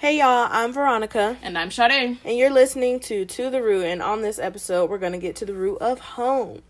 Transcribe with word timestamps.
Hey 0.00 0.16
y'all, 0.16 0.48
I'm 0.50 0.72
Veronica. 0.72 1.36
And 1.42 1.58
I'm 1.58 1.70
Sade. 1.70 2.16
And 2.24 2.38
you're 2.38 2.48
listening 2.48 3.00
to 3.00 3.26
To 3.26 3.50
the 3.50 3.60
Root. 3.60 3.84
And 3.84 4.00
on 4.00 4.22
this 4.22 4.38
episode, 4.38 4.88
we're 4.88 4.96
going 4.96 5.12
to 5.12 5.18
get 5.18 5.36
to 5.36 5.44
the 5.44 5.52
root 5.52 5.76
of 5.82 6.00
home. 6.00 6.62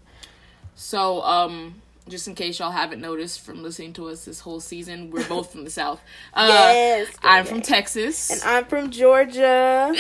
So, 0.75 1.23
um, 1.23 1.81
just 2.09 2.27
in 2.27 2.35
case 2.35 2.59
y'all 2.59 2.73
haven't 2.73 3.01
noticed 3.01 3.43
from 3.43 3.63
listening 3.63 3.93
to 3.93 4.09
us 4.09 4.25
this 4.25 4.41
whole 4.41 4.59
season, 4.59 5.13
we're 5.13 5.29
both 5.29 5.53
from 5.53 5.63
the 5.63 5.71
South. 5.71 6.01
Uh, 6.35 6.49
yes. 6.51 7.15
I'm 7.23 7.45
from 7.45 7.63
Texas. 7.63 8.31
And 8.33 8.43
I'm 8.43 8.65
from 8.65 8.91
Georgia. 8.91 9.95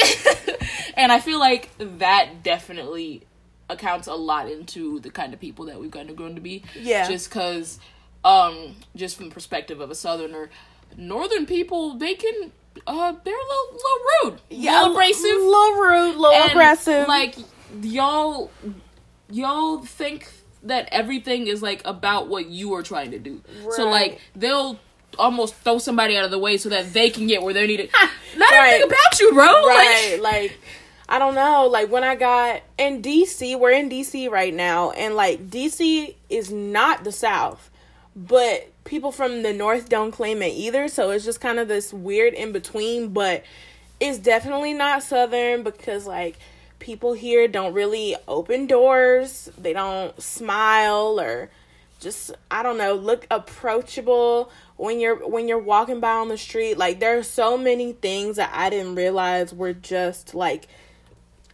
and 0.96 1.12
I 1.12 1.20
feel 1.20 1.38
like 1.38 1.70
that 1.78 2.42
definitely 2.42 3.22
accounts 3.68 4.08
a 4.08 4.14
lot 4.14 4.50
into 4.50 4.98
the 4.98 5.10
kind 5.10 5.32
of 5.32 5.38
people 5.38 5.66
that 5.66 5.78
we've 5.78 5.92
kind 5.92 6.10
of 6.10 6.16
grown 6.16 6.34
to 6.34 6.40
be. 6.40 6.64
Yeah. 6.74 7.06
Just 7.06 7.28
because, 7.28 7.78
um, 8.24 8.74
just 8.96 9.16
from 9.16 9.28
the 9.28 9.34
perspective 9.34 9.80
of 9.80 9.88
a 9.88 9.94
Southerner, 9.94 10.50
Northern 10.96 11.46
people, 11.46 11.94
they 11.94 12.14
can 12.14 12.50
uh 12.86 13.12
they're 13.24 13.34
a 13.34 13.48
little, 13.48 13.72
little 13.72 14.30
rude, 14.30 14.40
yeah, 14.50 14.82
little 14.82 14.93
abrasive, 14.93 15.25
little 15.25 15.75
rude, 15.75 16.16
little 16.16 16.46
aggressive. 16.48 17.08
Like 17.08 17.36
y'all, 17.82 18.50
y'all 19.30 19.79
think 19.79 20.30
that 20.62 20.88
everything 20.93 21.46
is 21.46 21.62
like 21.62 21.82
about 21.85 22.29
what 22.29 22.46
you 22.46 22.74
are 22.74 22.82
trying 22.82 23.11
to 23.12 23.18
do. 23.18 23.43
Right. 23.64 23.72
So 23.74 23.88
like 23.88 24.21
they'll 24.35 24.79
almost 25.18 25.54
throw 25.57 25.79
somebody 25.79 26.16
out 26.16 26.24
of 26.24 26.30
the 26.30 26.38
way 26.38 26.57
so 26.57 26.68
that 26.68 26.93
they 26.93 27.11
can 27.11 27.26
get 27.26 27.43
where 27.43 27.54
they're 27.54 27.66
needed. 27.66 27.90
Not 28.36 28.50
right. 28.50 28.74
everything 28.74 28.88
about 28.88 29.21
you, 29.21 29.32
bro. 29.32 29.46
Right, 29.46 30.18
like, 30.21 30.21
like 30.50 30.58
I 31.08 31.18
don't 31.18 31.35
know. 31.35 31.66
Like 31.66 31.90
when 31.90 32.05
I 32.05 32.14
got 32.14 32.62
in 32.78 33.02
DC, 33.02 33.58
we're 33.58 33.72
in 33.72 33.91
DC 33.91 34.30
right 34.30 34.55
now, 34.55 34.91
and 34.92 35.14
like 35.16 35.50
DC 35.50 36.14
is 36.28 36.52
not 36.52 37.05
the 37.05 37.12
South, 37.12 37.70
but 38.14 38.70
people 38.91 39.12
from 39.12 39.44
the 39.44 39.53
north 39.53 39.89
don't 39.89 40.11
claim 40.11 40.42
it 40.42 40.48
either 40.48 40.89
so 40.89 41.11
it's 41.11 41.25
just 41.25 41.41
kind 41.41 41.61
of 41.61 41.69
this 41.69 41.92
weird 41.92 42.34
in 42.34 42.50
between 42.50 43.11
but 43.11 43.44
it's 44.00 44.19
definitely 44.19 44.75
not 44.75 45.00
southern 45.00 45.62
because 45.62 46.08
like 46.08 46.36
people 46.80 47.12
here 47.12 47.46
don't 47.46 47.72
really 47.72 48.16
open 48.27 48.66
doors 48.66 49.48
they 49.56 49.72
don't 49.72 50.20
smile 50.20 51.20
or 51.20 51.48
just 52.00 52.33
i 52.50 52.64
don't 52.64 52.78
know 52.78 52.94
look 52.94 53.27
approachable 53.30 54.50
when 54.80 54.98
you're 54.98 55.28
when 55.28 55.46
you're 55.46 55.58
walking 55.58 56.00
by 56.00 56.12
on 56.12 56.28
the 56.28 56.38
street. 56.38 56.78
Like 56.78 57.00
there 57.00 57.18
are 57.18 57.22
so 57.22 57.58
many 57.58 57.92
things 57.92 58.36
that 58.36 58.50
i 58.55 58.70
didn't 58.70 58.94
realize 58.94 59.52
were 59.52 59.74
just 59.74 60.34
like 60.34 60.68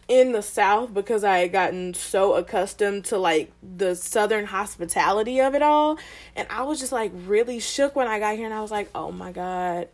in 0.07 0.31
the 0.31 0.41
South 0.41 0.93
because 0.93 1.23
I 1.23 1.39
had 1.39 1.51
gotten 1.51 1.93
so 1.93 2.35
accustomed 2.35 3.05
to 3.05 3.17
like 3.17 3.51
the 3.61 3.95
Southern 3.95 4.45
hospitality 4.45 5.41
of 5.41 5.53
it 5.53 5.61
all. 5.61 5.99
And 6.35 6.47
I 6.49 6.63
was 6.63 6.79
just 6.79 6.91
like 6.91 7.11
really 7.13 7.59
shook 7.59 7.95
when 7.95 8.07
I 8.07 8.19
got 8.19 8.35
here 8.35 8.45
and 8.45 8.53
I 8.53 8.61
was 8.61 8.71
like, 8.71 8.89
oh 8.95 9.11
my 9.11 9.31
God, 9.31 9.89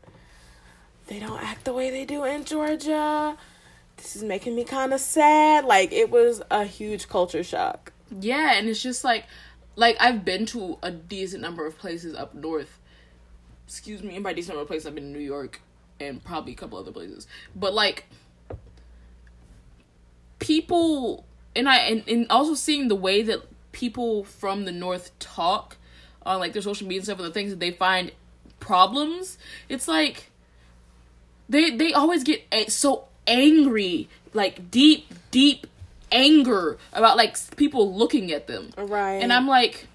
they 1.07 1.19
don't 1.19 1.41
act 1.41 1.65
the 1.65 1.73
way 1.73 1.89
they 1.89 2.05
do 2.05 2.23
in 2.25 2.45
Georgia. 2.45 3.37
This 3.97 4.15
is 4.15 4.23
making 4.23 4.55
me 4.55 4.63
kind 4.63 4.93
of 4.93 4.99
sad. 4.99 5.65
Like 5.65 5.91
it 5.91 6.09
was 6.09 6.41
a 6.51 6.63
huge 6.63 7.07
culture 7.07 7.43
shock. 7.43 7.91
Yeah, 8.19 8.53
and 8.53 8.69
it's 8.69 8.81
just 8.81 9.03
like, 9.03 9.25
like 9.75 9.97
I've 9.99 10.23
been 10.23 10.45
to 10.47 10.77
a 10.83 10.91
decent 10.91 11.41
number 11.41 11.65
of 11.65 11.77
places 11.77 12.15
up 12.15 12.35
north. 12.35 12.79
Excuse 13.65 14.03
me, 14.03 14.13
and 14.15 14.23
by 14.23 14.33
decent 14.33 14.49
number 14.49 14.61
of 14.61 14.67
places, 14.67 14.85
I've 14.85 14.95
been 14.95 15.05
in 15.05 15.13
New 15.13 15.19
York 15.19 15.61
and 15.99 16.23
probably 16.23 16.53
a 16.53 16.55
couple 16.55 16.77
other 16.77 16.91
places. 16.91 17.27
But 17.55 17.73
like, 17.73 18.05
people 20.43 21.23
and 21.55 21.69
I 21.69 21.77
and, 21.77 22.03
and 22.05 22.27
also 22.29 22.53
seeing 22.53 22.89
the 22.89 22.95
way 22.95 23.21
that 23.23 23.41
people 23.71 24.25
from 24.25 24.65
the 24.65 24.73
north 24.73 25.17
talk 25.17 25.77
on 26.25 26.39
like 26.39 26.51
their 26.51 26.61
social 26.61 26.85
media 26.85 26.99
and 26.99 27.05
stuff 27.05 27.19
and 27.19 27.27
the 27.27 27.31
things 27.31 27.49
that 27.49 27.61
they 27.61 27.71
find 27.71 28.11
problems, 28.59 29.37
it's 29.69 29.87
like 29.87 30.29
they 31.47 31.71
they 31.71 31.93
always 31.93 32.25
get 32.25 32.43
so 32.67 33.05
angry, 33.25 34.09
like 34.33 34.69
deep 34.69 35.13
deep 35.31 35.65
anger 36.11 36.77
about 36.91 37.15
like 37.15 37.37
people 37.55 37.95
looking 37.95 38.33
at 38.33 38.47
them. 38.47 38.71
Right. 38.77 39.23
And 39.23 39.31
I'm 39.31 39.47
like 39.47 39.87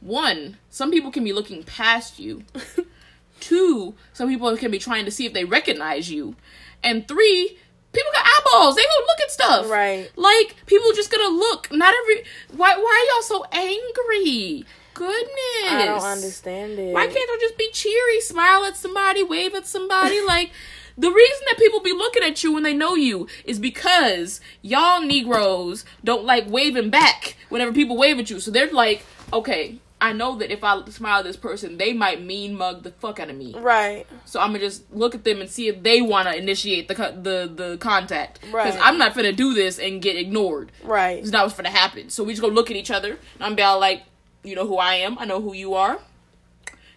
one, 0.00 0.58
some 0.70 0.92
people 0.92 1.10
can 1.10 1.24
be 1.24 1.32
looking 1.32 1.64
past 1.64 2.20
you. 2.20 2.44
Two, 3.40 3.94
some 4.12 4.28
people 4.28 4.56
can 4.56 4.70
be 4.70 4.78
trying 4.78 5.04
to 5.06 5.10
see 5.10 5.26
if 5.26 5.32
they 5.32 5.44
recognize 5.44 6.08
you. 6.08 6.36
And 6.84 7.06
three, 7.08 7.58
people 7.92 8.10
got 8.12 8.26
eyeballs. 8.26 8.76
They 8.76 8.82
gonna 8.82 9.06
look 9.06 9.20
at 9.22 9.30
stuff. 9.30 9.70
Right. 9.70 10.10
Like 10.16 10.56
people 10.66 10.92
just 10.94 11.10
gonna 11.10 11.34
look. 11.36 11.70
Not 11.72 11.94
every. 12.02 12.24
Why? 12.56 12.76
Why 12.76 13.06
are 13.10 13.14
y'all 13.14 13.22
so 13.22 13.44
angry? 13.52 14.64
Goodness. 14.94 15.70
I 15.70 15.84
don't 15.86 16.02
understand 16.02 16.78
it. 16.78 16.92
Why 16.92 17.06
can't 17.06 17.16
I 17.16 17.38
just 17.40 17.56
be 17.56 17.70
cheery, 17.72 18.20
smile 18.20 18.64
at 18.64 18.76
somebody, 18.76 19.22
wave 19.22 19.54
at 19.54 19.66
somebody? 19.66 20.20
like 20.26 20.50
the 20.96 21.10
reason 21.10 21.44
that 21.48 21.58
people 21.58 21.80
be 21.80 21.92
looking 21.92 22.22
at 22.22 22.42
you 22.44 22.52
when 22.52 22.62
they 22.62 22.74
know 22.74 22.94
you 22.94 23.26
is 23.44 23.58
because 23.58 24.40
y'all 24.60 25.00
Negroes 25.00 25.84
don't 26.04 26.24
like 26.24 26.44
waving 26.48 26.90
back 26.90 27.36
whenever 27.48 27.72
people 27.72 27.96
wave 27.96 28.18
at 28.18 28.28
you. 28.30 28.40
So 28.40 28.50
they're 28.50 28.70
like, 28.70 29.04
okay, 29.32 29.78
I 30.02 30.12
know 30.12 30.36
that 30.38 30.50
if 30.50 30.64
I 30.64 30.84
smile 30.86 31.20
at 31.20 31.24
this 31.24 31.36
person, 31.36 31.76
they 31.76 31.92
might 31.92 32.20
mean 32.20 32.56
mug 32.56 32.82
the 32.82 32.90
fuck 32.90 33.20
out 33.20 33.30
of 33.30 33.36
me. 33.36 33.54
Right. 33.56 34.04
So 34.24 34.40
I'm 34.40 34.48
gonna 34.48 34.58
just 34.58 34.92
look 34.92 35.14
at 35.14 35.22
them 35.22 35.40
and 35.40 35.48
see 35.48 35.68
if 35.68 35.84
they 35.84 36.02
want 36.02 36.26
to 36.26 36.36
initiate 36.36 36.88
the 36.88 36.94
the 36.94 37.50
the 37.54 37.76
contact. 37.78 38.40
Right. 38.50 38.64
Because 38.64 38.80
I'm 38.82 38.98
not 38.98 39.14
gonna 39.14 39.32
do 39.32 39.54
this 39.54 39.78
and 39.78 40.02
get 40.02 40.16
ignored. 40.16 40.72
Right. 40.82 41.18
It's 41.18 41.30
not 41.30 41.44
what's 41.44 41.56
gonna 41.56 41.70
happen. 41.70 42.10
So 42.10 42.24
we 42.24 42.32
just 42.32 42.42
gonna 42.42 42.52
look 42.52 42.68
at 42.68 42.76
each 42.76 42.90
other. 42.90 43.10
And 43.10 43.42
I'm 43.42 43.54
be 43.54 43.62
all 43.62 43.78
like, 43.78 44.02
you 44.42 44.56
know 44.56 44.66
who 44.66 44.76
I 44.76 44.94
am. 44.96 45.18
I 45.20 45.24
know 45.24 45.40
who 45.40 45.54
you 45.54 45.74
are. 45.74 46.00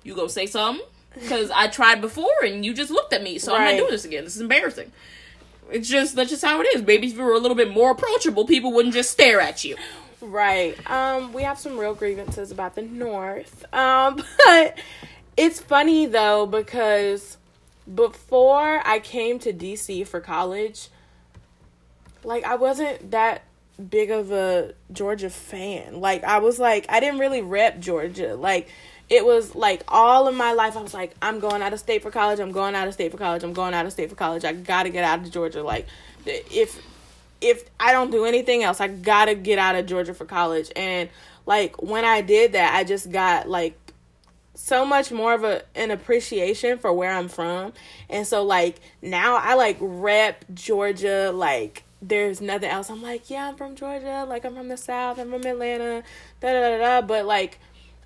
You 0.04 0.16
go 0.16 0.28
say 0.28 0.48
something 0.48 0.84
because 1.14 1.52
I 1.52 1.68
tried 1.68 2.02
before 2.02 2.44
and 2.44 2.66
you 2.66 2.74
just 2.74 2.90
looked 2.90 3.14
at 3.14 3.22
me. 3.22 3.38
So 3.38 3.54
right. 3.54 3.62
I'm 3.62 3.72
not 3.72 3.78
doing 3.78 3.92
this 3.92 4.06
again. 4.06 4.24
This 4.24 4.36
is 4.36 4.42
embarrassing. 4.42 4.92
It's 5.72 5.88
just 5.88 6.16
that's 6.16 6.32
just 6.32 6.44
how 6.44 6.60
it 6.62 6.68
is. 6.76 6.82
Maybe 6.82 7.06
if 7.06 7.14
you 7.14 7.22
were 7.22 7.34
a 7.34 7.40
little 7.40 7.58
bit 7.58 7.70
more 7.70 7.92
approachable, 7.92 8.46
people 8.46 8.74
wouldn't 8.74 8.96
just 8.96 9.12
stare 9.12 9.40
at 9.40 9.64
you. 9.64 9.76
Right. 10.26 10.76
Um, 10.90 11.34
we 11.34 11.44
have 11.44 11.60
some 11.60 11.78
real 11.78 11.94
grievances 11.94 12.52
about 12.52 12.76
the 12.76 12.82
North. 12.82 13.66
Um, 13.74 14.24
but 14.46 14.78
it's 15.38 15.62
funny 15.62 16.06
though 16.06 16.46
because 16.46 17.38
before 17.94 18.82
I 18.86 19.00
came 19.00 19.40
to 19.40 19.54
DC 19.54 20.08
for 20.08 20.20
college, 20.20 20.90
like 22.24 22.44
I 22.44 22.56
wasn't 22.56 23.12
that 23.12 23.44
big 23.90 24.10
of 24.10 24.32
a 24.32 24.74
Georgia 24.92 25.30
fan. 25.30 26.00
Like 26.02 26.24
I 26.24 26.40
was 26.40 26.60
like 26.60 26.86
I 26.90 27.00
didn't 27.00 27.20
really 27.20 27.42
rep 27.42 27.80
Georgia. 27.80 28.36
Like 28.36 28.70
it 29.10 29.24
was 29.24 29.54
like 29.54 29.84
all 29.88 30.28
of 30.28 30.34
my 30.34 30.54
life 30.54 30.76
I 30.76 30.82
was 30.82 30.94
like 30.94 31.14
I'm 31.22 31.40
going 31.40 31.62
out 31.62 31.74
of 31.74 31.80
state 31.80 32.02
for 32.02 32.10
college. 32.10 32.40
I'm 32.40 32.52
going 32.52 32.74
out 32.74 32.88
of 32.88 32.96
state 32.96 33.12
for 33.12 33.18
college. 33.18 33.44
I'm 33.44 33.54
going 33.54 33.76
out 33.76 33.86
of 33.86 33.92
state 33.92 34.10
for 34.10 34.16
college. 34.16 34.44
I 34.44 34.54
got 34.54 34.84
to 34.84 34.90
get 34.90 35.04
out 35.04 35.20
of 35.20 35.30
Georgia. 35.30 35.62
Like 35.62 35.88
if 36.26 36.82
if 37.46 37.70
I 37.80 37.92
don't 37.92 38.10
do 38.12 38.26
anything 38.26 38.64
else, 38.64 38.82
I 38.82 38.88
gotta 38.88 39.36
get 39.36 39.60
out 39.60 39.76
of 39.76 39.86
Georgia 39.86 40.14
for 40.14 40.26
college. 40.26 40.72
And 40.76 41.10
like 41.46 41.82
when 41.82 42.04
I 42.04 42.22
did 42.22 42.54
that, 42.54 42.74
I 42.76 42.84
just 42.84 43.12
got 43.12 43.48
like 43.48 43.78
so 44.56 44.86
much 44.86 45.12
more 45.12 45.34
of 45.34 45.44
a 45.44 45.62
an 45.76 45.92
appreciation 45.92 46.80
for 46.80 46.92
where 46.92 47.12
I'm 47.12 47.28
from. 47.28 47.74
And 48.10 48.26
so 48.26 48.44
like 48.44 48.80
now 49.02 49.36
I 49.36 49.54
like 49.54 49.78
rep 49.80 50.44
Georgia 50.54 51.32
like 51.32 51.84
there's 52.02 52.42
nothing 52.42 52.70
else. 52.70 52.90
I'm 52.90 53.02
like, 53.02 53.30
yeah, 53.30 53.50
I'm 53.50 53.56
from 53.56 53.76
Georgia, 53.76 54.26
like 54.28 54.44
I'm 54.44 54.56
from 54.56 54.68
the 54.68 54.78
South, 54.78 55.20
I'm 55.20 55.32
from 55.32 55.46
Atlanta, 55.46 56.04
da 56.42 56.54
da 56.54 56.60
da 56.62 56.78
da. 56.78 57.02
But 57.06 57.26
like 57.26 57.60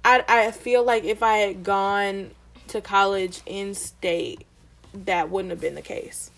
I 0.03 0.23
I 0.27 0.51
feel 0.51 0.83
like 0.83 1.05
if 1.05 1.23
I 1.23 1.37
had 1.37 1.63
gone 1.63 2.31
to 2.67 2.81
college 2.81 3.41
in 3.45 3.73
state, 3.73 4.45
that 4.93 5.29
wouldn't 5.29 5.51
have 5.51 5.61
been 5.61 5.75
the 5.75 5.81
case. 5.81 6.29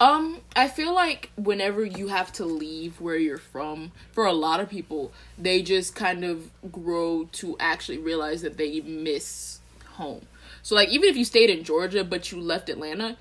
Um, 0.00 0.38
I 0.56 0.68
feel 0.68 0.94
like 0.94 1.30
whenever 1.36 1.84
you 1.84 2.08
have 2.08 2.32
to 2.34 2.46
leave 2.46 3.00
where 3.00 3.16
you're 3.16 3.36
from, 3.36 3.92
for 4.12 4.24
a 4.24 4.32
lot 4.32 4.58
of 4.58 4.70
people, 4.70 5.12
they 5.36 5.60
just 5.60 5.94
kind 5.94 6.24
of 6.24 6.50
grow 6.72 7.28
to 7.32 7.56
actually 7.60 7.98
realize 7.98 8.40
that 8.40 8.56
they 8.56 8.80
miss 8.80 9.60
home. 9.90 10.26
So 10.62 10.74
like 10.74 10.88
even 10.88 11.10
if 11.10 11.16
you 11.16 11.24
stayed 11.24 11.50
in 11.50 11.64
Georgia 11.64 12.02
but 12.02 12.32
you 12.32 12.40
left 12.40 12.70
Atlanta, 12.70 13.18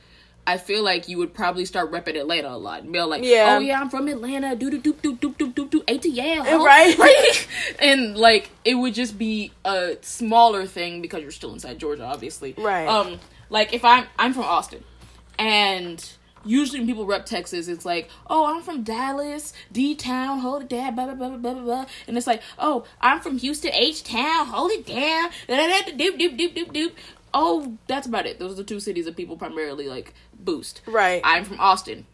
I 0.48 0.58
feel 0.58 0.84
like 0.84 1.08
you 1.08 1.18
would 1.18 1.34
probably 1.34 1.66
start 1.66 1.92
repping 1.92 2.20
Atlanta 2.20 2.50
a 2.50 2.58
lot. 2.58 2.82
And 2.84 2.92
be 2.92 3.02
like, 3.02 3.24
yeah. 3.24 3.58
oh 3.58 3.60
yeah, 3.60 3.80
I'm 3.80 3.90
from 3.90 4.08
Atlanta. 4.08 4.56
Do 4.56 4.72
do 4.72 4.80
do 4.80 4.94
do 4.94 5.16
do 5.16 5.32
do 5.34 5.52
do 5.52 5.68
do. 5.68 5.82
ATL, 5.82 6.64
right? 6.66 6.98
right? 6.98 7.48
and 7.80 8.18
like 8.18 8.50
it 8.66 8.76
would 8.76 8.94
just 8.94 9.18
be 9.18 9.52
a 9.66 9.98
smaller 10.02 10.66
thing 10.66 11.02
because 11.02 11.22
you're 11.22 11.32
still 11.32 11.54
inside 11.54 11.78
Georgia, 11.78 12.04
obviously. 12.04 12.56
Right. 12.58 12.88
Um, 12.88 13.20
like 13.50 13.74
if 13.74 13.84
I'm 13.86 14.06
I'm 14.18 14.34
from 14.34 14.46
Austin, 14.46 14.84
and 15.38 16.04
usually 16.46 16.80
when 16.80 16.88
people 16.88 17.06
rep 17.06 17.26
Texas, 17.26 17.68
it's 17.68 17.86
like, 17.86 18.10
oh, 18.28 18.46
I'm 18.46 18.62
from 18.62 18.84
Dallas, 18.84 19.54
D 19.72 19.96
Town, 19.96 20.40
hold 20.40 20.64
it 20.64 20.70
down, 20.70 20.96
blah, 20.96 21.06
blah, 21.06 21.16
blah, 21.16 21.30
blah, 21.30 21.54
blah, 21.54 21.64
blah. 21.64 21.86
And 22.08 22.18
it's 22.18 22.28
like, 22.28 22.42
oh, 22.58 22.86
I'm 23.02 23.20
from 23.20 23.38
Houston, 23.38 23.72
H 23.74 24.04
Town, 24.04 24.48
hold 24.48 24.72
it 24.72 24.86
down, 24.86 25.30
doop, 25.48 26.20
doop, 26.20 26.38
doop, 26.38 26.56
doop, 26.56 26.74
doop. 26.74 26.92
Oh, 27.34 27.78
that's 27.88 28.08
about 28.08 28.26
it. 28.26 28.40
Those 28.40 28.54
are 28.54 28.58
the 28.58 28.64
two 28.64 28.80
cities 28.80 29.06
that 29.06 29.16
people 29.16 29.38
primarily 29.38 29.88
like 29.88 30.14
boost. 30.34 30.82
Right. 30.88 31.22
I'm 31.24 31.46
from 31.46 31.60
Austin, 31.60 32.06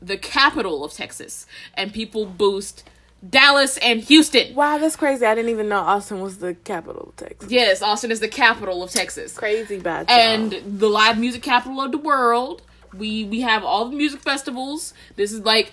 the 0.00 0.16
capital 0.16 0.84
of 0.84 0.92
Texas, 0.92 1.46
and 1.74 1.92
people 1.92 2.26
boost 2.26 2.88
Dallas 3.28 3.76
and 3.78 4.00
Houston. 4.00 4.54
Wow, 4.54 4.78
that's 4.78 4.96
crazy. 4.96 5.26
I 5.26 5.34
didn't 5.34 5.50
even 5.50 5.68
know 5.68 5.80
Austin 5.80 6.20
was 6.20 6.38
the 6.38 6.54
capital 6.54 7.08
of 7.08 7.16
Texas. 7.16 7.50
Yes, 7.50 7.82
Austin 7.82 8.10
is 8.10 8.20
the 8.20 8.28
capital 8.28 8.82
of 8.82 8.90
Texas. 8.90 9.36
Crazy 9.36 9.78
bad. 9.78 10.08
And 10.08 10.52
the 10.78 10.88
live 10.88 11.18
music 11.18 11.42
capital 11.42 11.80
of 11.82 11.92
the 11.92 11.98
world 11.98 12.62
We 12.96 13.24
we 13.24 13.40
have 13.42 13.64
all 13.64 13.88
the 13.88 13.96
music 13.96 14.20
festivals. 14.20 14.94
This 15.16 15.32
is 15.32 15.40
like 15.40 15.72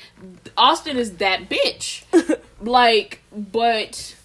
Austin 0.55 0.97
is 0.97 1.17
that 1.17 1.49
bitch. 1.49 2.03
like, 2.61 3.21
but 3.31 4.15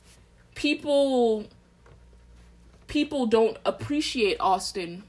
people 0.55 1.47
people 2.87 3.27
don't 3.27 3.57
appreciate 3.65 4.37
Austin 4.39 5.03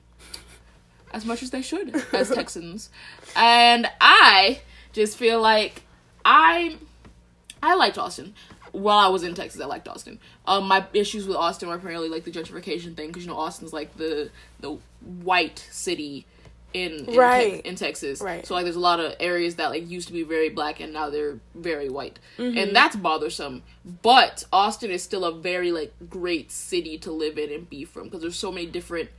as 1.11 1.25
much 1.25 1.43
as 1.43 1.51
they 1.51 1.61
should 1.61 1.93
as 2.13 2.29
Texans. 2.33 2.89
And 3.35 3.87
I 4.01 4.61
just 4.93 5.17
feel 5.17 5.41
like 5.41 5.83
I 6.23 6.77
I 7.61 7.75
liked 7.75 7.97
Austin. 7.97 8.33
While 8.71 8.97
I 8.97 9.07
was 9.09 9.21
in 9.21 9.35
Texas, 9.35 9.61
I 9.61 9.65
liked 9.65 9.87
Austin. 9.87 10.19
Um, 10.47 10.67
my 10.67 10.83
issues 10.93 11.27
with 11.27 11.37
Austin 11.37 11.69
were 11.69 11.77
primarily 11.77 12.09
like 12.09 12.23
the 12.23 12.31
gentrification 12.31 12.95
thing, 12.95 13.07
because 13.09 13.23
you 13.23 13.29
know 13.29 13.37
Austin's 13.37 13.71
like 13.71 13.95
the 13.97 14.31
the 14.61 14.77
white 15.21 15.67
city 15.69 16.25
in 16.73 17.05
in, 17.05 17.15
Right. 17.15 17.53
Tex- 17.63 17.67
in 17.69 17.75
Texas. 17.75 18.21
Right. 18.21 18.45
So 18.45 18.53
like, 18.55 18.63
there's 18.63 18.75
a 18.75 18.79
lot 18.79 18.99
of 18.99 19.13
areas 19.19 19.55
that 19.55 19.69
like 19.69 19.89
used 19.89 20.07
to 20.07 20.13
be 20.13 20.23
very 20.23 20.49
black 20.49 20.79
and 20.79 20.91
now 20.93 21.09
they're 21.09 21.39
very 21.55 21.89
white, 21.89 22.19
Mm-hmm. 22.37 22.57
and 22.57 22.75
that's 22.75 22.95
bothersome. 22.95 23.63
But 24.01 24.43
Austin 24.51 24.91
is 24.91 25.03
still 25.03 25.25
a 25.25 25.31
very 25.33 25.71
like 25.71 25.93
great 26.09 26.51
city 26.51 26.97
to 26.99 27.11
live 27.11 27.37
in 27.37 27.51
and 27.51 27.69
be 27.69 27.85
from, 27.85 28.05
because 28.05 28.21
there's 28.21 28.37
so 28.39 28.51
many 28.51 28.65
different, 28.65 29.09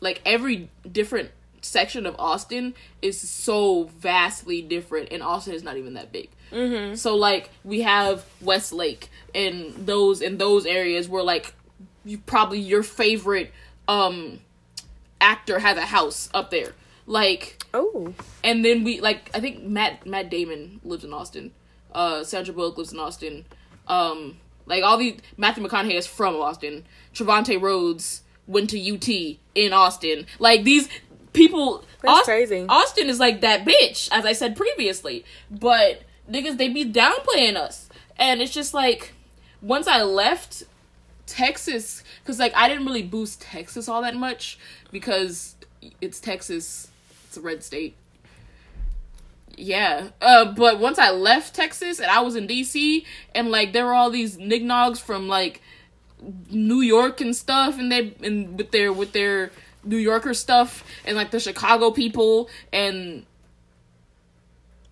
like 0.00 0.20
every 0.24 0.68
different 0.90 1.30
section 1.62 2.06
of 2.06 2.14
Austin 2.18 2.74
is 3.02 3.20
so 3.20 3.84
vastly 3.98 4.62
different, 4.62 5.08
and 5.10 5.22
Austin 5.22 5.54
is 5.54 5.62
not 5.62 5.76
even 5.76 5.94
that 5.94 6.12
big. 6.12 6.28
Mm-hmm. 6.52 6.94
So 6.94 7.16
like 7.16 7.50
we 7.64 7.82
have 7.82 8.24
Westlake 8.40 9.08
and 9.34 9.72
those 9.74 10.20
in 10.20 10.38
those 10.38 10.64
areas 10.66 11.08
where 11.08 11.22
like 11.24 11.54
you 12.04 12.18
probably 12.18 12.60
your 12.60 12.84
favorite 12.84 13.52
um 13.88 14.38
actor 15.20 15.58
has 15.58 15.76
a 15.76 15.86
house 15.86 16.28
up 16.34 16.50
there, 16.50 16.72
like 17.06 17.62
Oh. 17.72 18.12
and 18.42 18.64
then 18.64 18.84
we 18.84 19.00
like 19.00 19.30
I 19.34 19.40
think 19.40 19.62
Matt 19.62 20.06
Matt 20.06 20.30
Damon 20.30 20.80
lives 20.84 21.04
in 21.04 21.12
Austin. 21.12 21.52
Uh 21.92 22.24
Sandra 22.24 22.52
Bullock 22.54 22.76
lives 22.78 22.92
in 22.92 22.98
Austin. 22.98 23.44
Um 23.86 24.38
like 24.66 24.82
all 24.82 24.98
these 24.98 25.20
Matthew 25.36 25.64
McConaughey 25.64 25.94
is 25.94 26.06
from 26.06 26.34
Austin. 26.36 26.84
Trevante 27.14 27.60
Rhodes 27.60 28.22
went 28.46 28.70
to 28.70 28.78
UT 28.94 29.38
in 29.54 29.72
Austin. 29.72 30.26
Like 30.38 30.64
these 30.64 30.88
people 31.32 31.84
That's 32.02 32.20
Aus- 32.20 32.24
crazy. 32.24 32.66
Austin 32.68 33.08
is 33.08 33.20
like 33.20 33.40
that 33.42 33.64
bitch, 33.64 34.08
as 34.10 34.24
I 34.24 34.32
said 34.32 34.56
previously. 34.56 35.24
But 35.50 36.02
niggas 36.30 36.58
they 36.58 36.68
be 36.68 36.84
downplaying 36.84 37.56
us. 37.56 37.88
And 38.16 38.40
it's 38.42 38.52
just 38.52 38.74
like 38.74 39.12
once 39.62 39.86
I 39.86 40.02
left 40.02 40.64
Texas 41.26 42.02
cuz 42.24 42.38
like 42.38 42.52
I 42.56 42.68
didn't 42.68 42.86
really 42.86 43.02
boost 43.02 43.40
Texas 43.42 43.88
all 43.88 44.02
that 44.02 44.16
much 44.16 44.58
because 44.90 45.54
it's 46.00 46.18
Texas. 46.20 46.88
It's 47.36 47.44
a 47.44 47.46
red 47.46 47.62
state. 47.62 47.96
Yeah. 49.58 50.08
Uh 50.22 50.52
but 50.52 50.80
once 50.80 50.98
I 50.98 51.10
left 51.10 51.54
Texas 51.54 51.98
and 51.98 52.10
I 52.10 52.20
was 52.20 52.34
in 52.34 52.48
DC 52.48 53.04
and 53.34 53.50
like 53.50 53.74
there 53.74 53.84
were 53.84 53.92
all 53.92 54.10
these 54.10 54.38
nignogs 54.38 54.98
from 54.98 55.28
like 55.28 55.60
New 56.50 56.80
York 56.80 57.20
and 57.20 57.36
stuff 57.36 57.78
and 57.78 57.92
they 57.92 58.14
and 58.22 58.56
with 58.56 58.70
their 58.70 58.90
with 58.90 59.12
their 59.12 59.50
New 59.84 59.98
Yorker 59.98 60.32
stuff 60.32 60.82
and 61.04 61.14
like 61.14 61.30
the 61.30 61.38
Chicago 61.38 61.90
people 61.90 62.48
and 62.72 63.26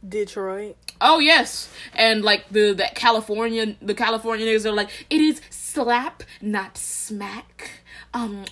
Detroit. 0.06 0.76
Oh 1.00 1.18
yes, 1.20 1.72
and 1.94 2.22
like 2.22 2.50
the 2.50 2.74
the 2.74 2.90
California 2.94 3.74
the 3.80 3.94
California 3.94 4.46
niggas 4.46 4.66
are 4.66 4.72
like 4.72 4.90
it 5.08 5.20
is 5.20 5.40
slap 5.48 6.22
not 6.42 6.76
smack. 6.76 7.70
Um, 8.12 8.44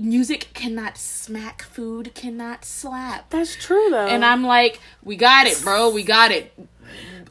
music 0.00 0.48
cannot 0.54 0.96
smack, 0.98 1.62
food 1.62 2.14
cannot 2.14 2.64
slap. 2.64 3.30
That's 3.30 3.54
true 3.56 3.88
though. 3.90 4.06
And 4.06 4.24
I'm 4.24 4.44
like, 4.44 4.80
we 5.02 5.16
got 5.16 5.46
it, 5.46 5.60
bro. 5.62 5.90
We 5.90 6.02
got 6.02 6.30
it. 6.30 6.52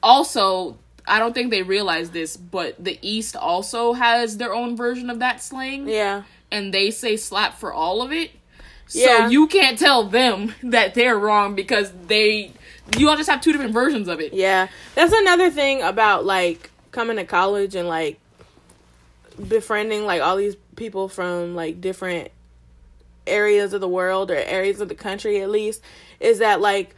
Also, 0.02 0.78
I 1.08 1.20
don't 1.20 1.34
think 1.34 1.52
they 1.52 1.64
realize 1.64 2.12
this, 2.12 2.38
but 2.38 2.82
the 2.84 2.98
East 3.02 3.36
also 3.36 3.94
has 3.94 4.38
their 4.38 4.54
own 4.54 4.76
version 4.78 5.10
of 5.10 5.20
that 5.20 5.42
slang, 5.42 5.88
yeah. 5.88 6.24
and 6.52 6.74
they 6.74 6.92
say 6.92 7.18
slap 7.18 7.58
for 7.58 7.74
all 7.74 8.02
of 8.02 8.12
it. 8.12 8.32
So 8.88 9.00
Yeah. 9.00 9.30
you 9.30 9.48
can't 9.48 9.78
tell 9.78 10.04
them 10.06 10.54
that 10.64 10.94
they're 10.94 11.18
wrong 11.18 11.56
because 11.56 11.92
they 12.08 12.52
you 12.98 13.10
all 13.10 13.16
just 13.16 13.30
have 13.30 13.42
two 13.42 13.52
different 13.54 13.74
versions 13.74 14.08
of 14.08 14.20
it. 14.20 14.34
Yeah. 14.34 14.68
That's 14.96 15.14
another 15.14 15.50
thing 15.50 15.82
about 15.82 16.26
like 16.26 16.70
coming 16.92 17.16
to 17.18 17.24
college 17.26 17.76
and 17.76 17.88
like 17.88 18.20
befriending 19.48 20.06
like 20.06 20.22
all 20.22 20.36
these 20.36 20.56
people 20.76 21.08
from 21.10 21.56
like 21.56 21.82
different 21.82 22.30
areas 23.26 23.74
of 23.74 23.82
the 23.82 23.88
world 23.88 24.32
or 24.32 24.36
areas 24.36 24.82
of 24.82 24.90
the 24.90 24.96
country 24.96 25.42
at 25.42 25.50
least 25.50 25.82
is 26.20 26.40
that 26.40 26.60
like 26.62 26.96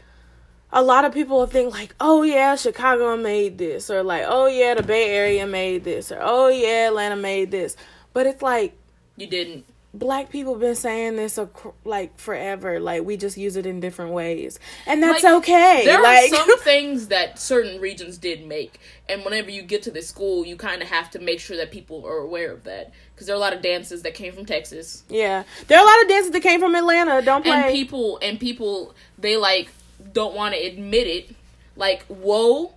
a 0.72 0.81
lot 0.81 1.06
of 1.06 1.13
people 1.13 1.45
think 1.45 1.72
like 1.74 1.95
oh 2.00 2.24
yeah 2.24 2.56
chicago 2.56 3.16
made 3.16 3.57
this 3.57 3.89
or 3.89 4.04
like 4.04 4.24
oh 4.25 4.48
yeah 4.48 4.74
the 4.74 4.83
bay 4.83 5.10
area 5.12 5.45
made 5.45 5.83
this 5.83 6.12
or 6.12 6.19
oh 6.22 6.48
yeah 6.48 6.88
atlanta 6.88 7.16
made 7.16 7.51
this 7.51 7.77
but 8.13 8.25
it's 8.25 8.42
like 8.42 8.75
You 9.18 9.27
didn't. 9.27 9.66
Black 9.97 10.30
people 10.30 10.56
been 10.56 10.75
saying 10.75 11.15
this 11.15 11.39
like 11.83 12.19
forever. 12.19 12.80
Like 12.80 13.03
we 13.03 13.18
just 13.18 13.38
use 13.38 13.56
it 13.56 13.65
in 13.65 13.80
different 13.80 14.12
ways. 14.12 14.59
And 14.86 15.01
that's 15.01 15.24
Like, 15.24 15.33
okay. 15.36 15.83
There 15.86 16.01
like 16.01 16.31
are 16.31 16.36
some 16.36 16.59
things 16.59 17.07
that 17.07 17.39
certain 17.39 17.80
regions 17.80 18.18
did 18.18 18.45
make, 18.45 18.80
and 19.09 19.24
whenever 19.24 19.50
you 19.50 19.62
get 19.62 19.83
to 19.83 19.92
the 19.92 20.01
school, 20.01 20.45
you 20.45 20.56
kind 20.57 20.81
of 20.81 20.89
have 20.89 21.09
to 21.12 21.19
make 21.19 21.39
sure 21.39 21.57
that 21.57 21.71
people 21.71 22.06
are 22.06 22.18
aware 22.18 22.51
of 22.51 22.63
that. 22.65 22.92
Because 23.13 23.27
there 23.27 23.36
are 23.36 23.38
a 23.38 23.42
lot 23.42 23.53
of 23.53 23.62
dances 23.62 24.01
that 24.01 24.13
came 24.13 24.33
from 24.33 24.45
Texas, 24.45 25.03
yeah. 25.09 25.44
There 25.68 25.77
are 25.80 25.83
a 25.83 25.88
lot 25.88 26.01
of 26.01 26.09
dances 26.09 26.31
that 26.31 26.42
came 26.42 26.59
from 26.59 26.75
atlanta. 26.75 27.21
Don't 27.21 27.44
play. 27.44 27.53
and 27.53 27.71
people 27.74 28.19
and 28.21 28.39
people 28.39 28.94
they 29.18 29.38
like 29.38 29.69
don't 30.12 30.36
want 30.36 30.53
to 30.53 30.59
admit 30.62 31.07
it. 31.07 31.36
Like, 31.77 32.03
whoa, 32.07 32.74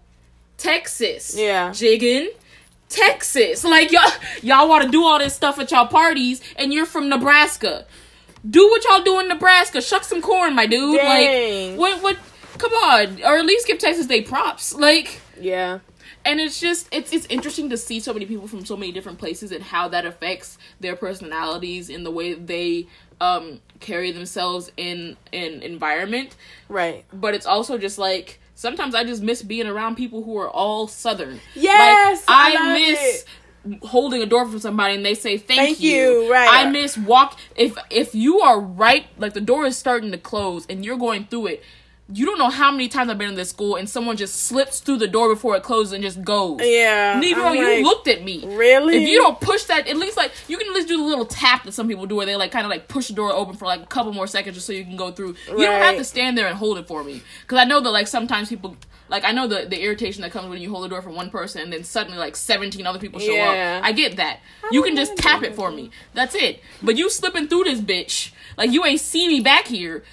Texas, 0.57 1.37
Yeah. 1.37 1.73
jigging. 1.73 2.31
Texas, 2.89 3.65
like 3.65 3.93
y'all, 3.93 4.11
y'all 4.43 4.69
want 4.69 4.85
to 4.85 4.91
do 4.91 5.05
all 5.05 5.19
this 5.19 5.35
stuff 5.35 5.59
at 5.59 5.71
y'all 5.71 5.87
parties, 5.87 6.41
and 6.57 6.73
you're 6.73 6.87
from 6.87 7.09
Nebraska. 7.09 7.87
Do 8.49 8.69
what 8.69 8.85
y'all 8.85 9.03
do 9.03 9.21
in 9.21 9.29
Nebraska. 9.29 9.83
Shuck 9.83 10.05
some 10.05 10.23
corn, 10.23 10.55
my 10.55 10.67
dude. 10.67 10.97
Dang. 10.97 11.77
Like, 11.77 11.79
what? 11.79 12.03
What? 12.03 12.17
Come 12.59 12.73
on, 12.73 13.23
or 13.23 13.37
at 13.37 13.45
least 13.45 13.67
give 13.67 13.79
Texas 13.79 14.07
Day 14.07 14.23
props. 14.23 14.75
Like, 14.75 15.21
yeah 15.41 15.79
and 16.25 16.41
it's 16.41 16.61
just 16.61 16.89
it's 16.93 17.13
it's 17.13 17.27
interesting 17.27 17.71
to 17.71 17.77
see 17.77 18.01
so 18.01 18.13
many 18.13 18.27
people 18.27 18.47
from 18.47 18.65
so 18.65 18.77
many 18.77 18.93
different 18.93 19.19
places 19.19 19.51
and 19.51 19.63
how 19.63 19.89
that 19.89 20.05
affects 20.05 20.59
their 20.81 20.95
personalities 20.95 21.89
and 21.89 22.05
the 22.05 22.11
way 22.11 22.35
they 22.35 22.87
um 23.21 23.61
carry 23.81 24.13
themselves 24.13 24.71
in 24.77 25.17
an 25.33 25.63
environment 25.63 26.37
right 26.69 27.05
but 27.13 27.35
it's 27.35 27.47
also 27.47 27.79
just 27.79 27.99
like 27.99 28.41
sometimes 28.59 28.93
i 28.93 29.05
just 29.05 29.23
miss 29.23 29.41
being 29.41 29.69
around 29.69 29.95
people 29.95 30.25
who 30.25 30.37
are 30.37 30.51
all 30.51 30.89
southern. 30.89 31.41
Yes, 31.55 32.27
like, 32.27 32.37
I 32.37 32.57
i, 32.59 32.79
miss 32.79 33.25
holding 33.83 34.23
a 34.23 34.27
door 34.27 34.49
for 34.49 34.59
somebody 34.59 34.95
and 34.95 35.05
they 35.05 35.15
say 35.15 35.37
thank, 35.37 35.61
Thank 35.61 35.81
you, 35.81 36.31
right. 36.31 36.49
i 36.51 36.71
miss 36.71 36.99
walk 36.99 37.39
if 37.55 37.77
if 37.91 38.15
you 38.15 38.41
are 38.41 38.61
right 38.61 39.07
like 39.17 39.35
the 39.35 39.41
door 39.41 39.65
is 39.67 39.77
starting 39.77 40.11
to 40.11 40.19
close 40.19 40.67
and 40.69 40.85
you're 40.85 40.99
going 40.99 41.27
through 41.27 41.47
it 41.47 41.63
you 42.11 42.25
don't 42.25 42.39
know 42.39 42.49
how 42.49 42.71
many 42.71 42.89
times 42.89 43.11
I've 43.11 43.19
been 43.19 43.29
in 43.29 43.35
this 43.35 43.51
school 43.51 43.77
and 43.77 43.89
someone 43.89 44.17
just 44.17 44.35
slips 44.35 44.81
through 44.81 44.97
the 44.97 45.07
door 45.07 45.29
before 45.29 45.57
it 45.57 45.63
closes 45.63 45.93
and 45.93 46.03
just 46.03 46.23
goes. 46.25 46.59
yeah 46.63 47.21
Negro, 47.21 47.45
I'm 47.51 47.55
you 47.57 47.83
looked 47.83 48.09
at 48.09 48.23
me. 48.25 48.45
Really? 48.47 48.97
If 49.03 49.09
you 49.09 49.19
don't 49.19 49.39
push 49.41 49.65
that, 49.65 49.87
at 49.87 49.97
least 49.97 50.17
like 50.17 50.33
you 50.49 50.57
can 50.57 50.69
at 50.69 50.73
least 50.75 50.89
do 50.89 50.97
the 50.97 51.03
little 51.03 51.27
tap 51.27 51.65
that 51.65 51.73
some 51.73 51.87
people 51.87 52.07
do, 52.07 52.17
where 52.17 52.25
they 52.27 52.37
like 52.37 52.51
kind 52.51 52.65
of 52.65 52.71
like 52.71 52.89
push 52.89 53.09
the 53.09 53.15
door 53.15 53.31
open 53.33 53.57
for 53.57 53.67
like 53.67 53.83
a 53.83 53.87
couple 53.87 54.13
more 54.15 54.27
seconds 54.27 54.55
just 54.57 54.67
so 54.67 54.73
you 54.73 54.85
can 54.85 54.97
go 54.97 55.11
through. 55.13 55.35
You 55.49 55.57
don't 55.59 55.83
have 55.83 55.97
to 55.97 56.05
stand 56.05 56.39
there 56.39 56.47
and 56.47 56.57
hold 56.57 56.79
it 56.79 56.87
for 56.87 57.05
me, 57.05 57.21
because 57.43 57.59
I 57.59 57.65
know 57.65 57.81
that 57.81 57.91
like 57.91 58.07
sometimes 58.07 58.49
people. 58.49 58.77
Like 59.11 59.25
I 59.25 59.33
know 59.33 59.47
the 59.47 59.65
the 59.67 59.83
irritation 59.83 60.21
that 60.21 60.33
comes 60.33 60.51
when 60.51 60.61
you 60.61 60.69
hold 60.71 60.85
the 60.85 60.89
door 60.91 61.01
for 61.01 61.09
one 61.09 61.31
person 61.31 61.63
and 61.63 61.73
then 61.73 61.83
suddenly 61.83 62.19
like 62.19 62.37
seventeen 62.37 62.87
other 62.87 62.99
people 62.99 63.19
show 63.19 63.33
Yeah. 63.33 63.79
up. 63.79 63.87
I 63.89 63.93
get 63.93 64.17
that. 64.19 64.41
You 64.71 64.83
can 64.83 64.97
just 64.97 65.17
tap 65.17 65.43
it 65.43 65.55
for 65.55 65.71
me. 65.71 65.91
That's 66.13 66.35
it. 66.35 66.61
But 66.83 66.99
you 66.99 67.09
slipping 67.09 67.49
through 67.49 67.65
this 67.65 67.81
bitch 67.81 68.33
like 68.59 68.71
you 68.71 68.85
ain't 68.85 69.01
see 69.01 69.27
me 69.27 69.41
back 69.41 69.67
here. 69.67 70.05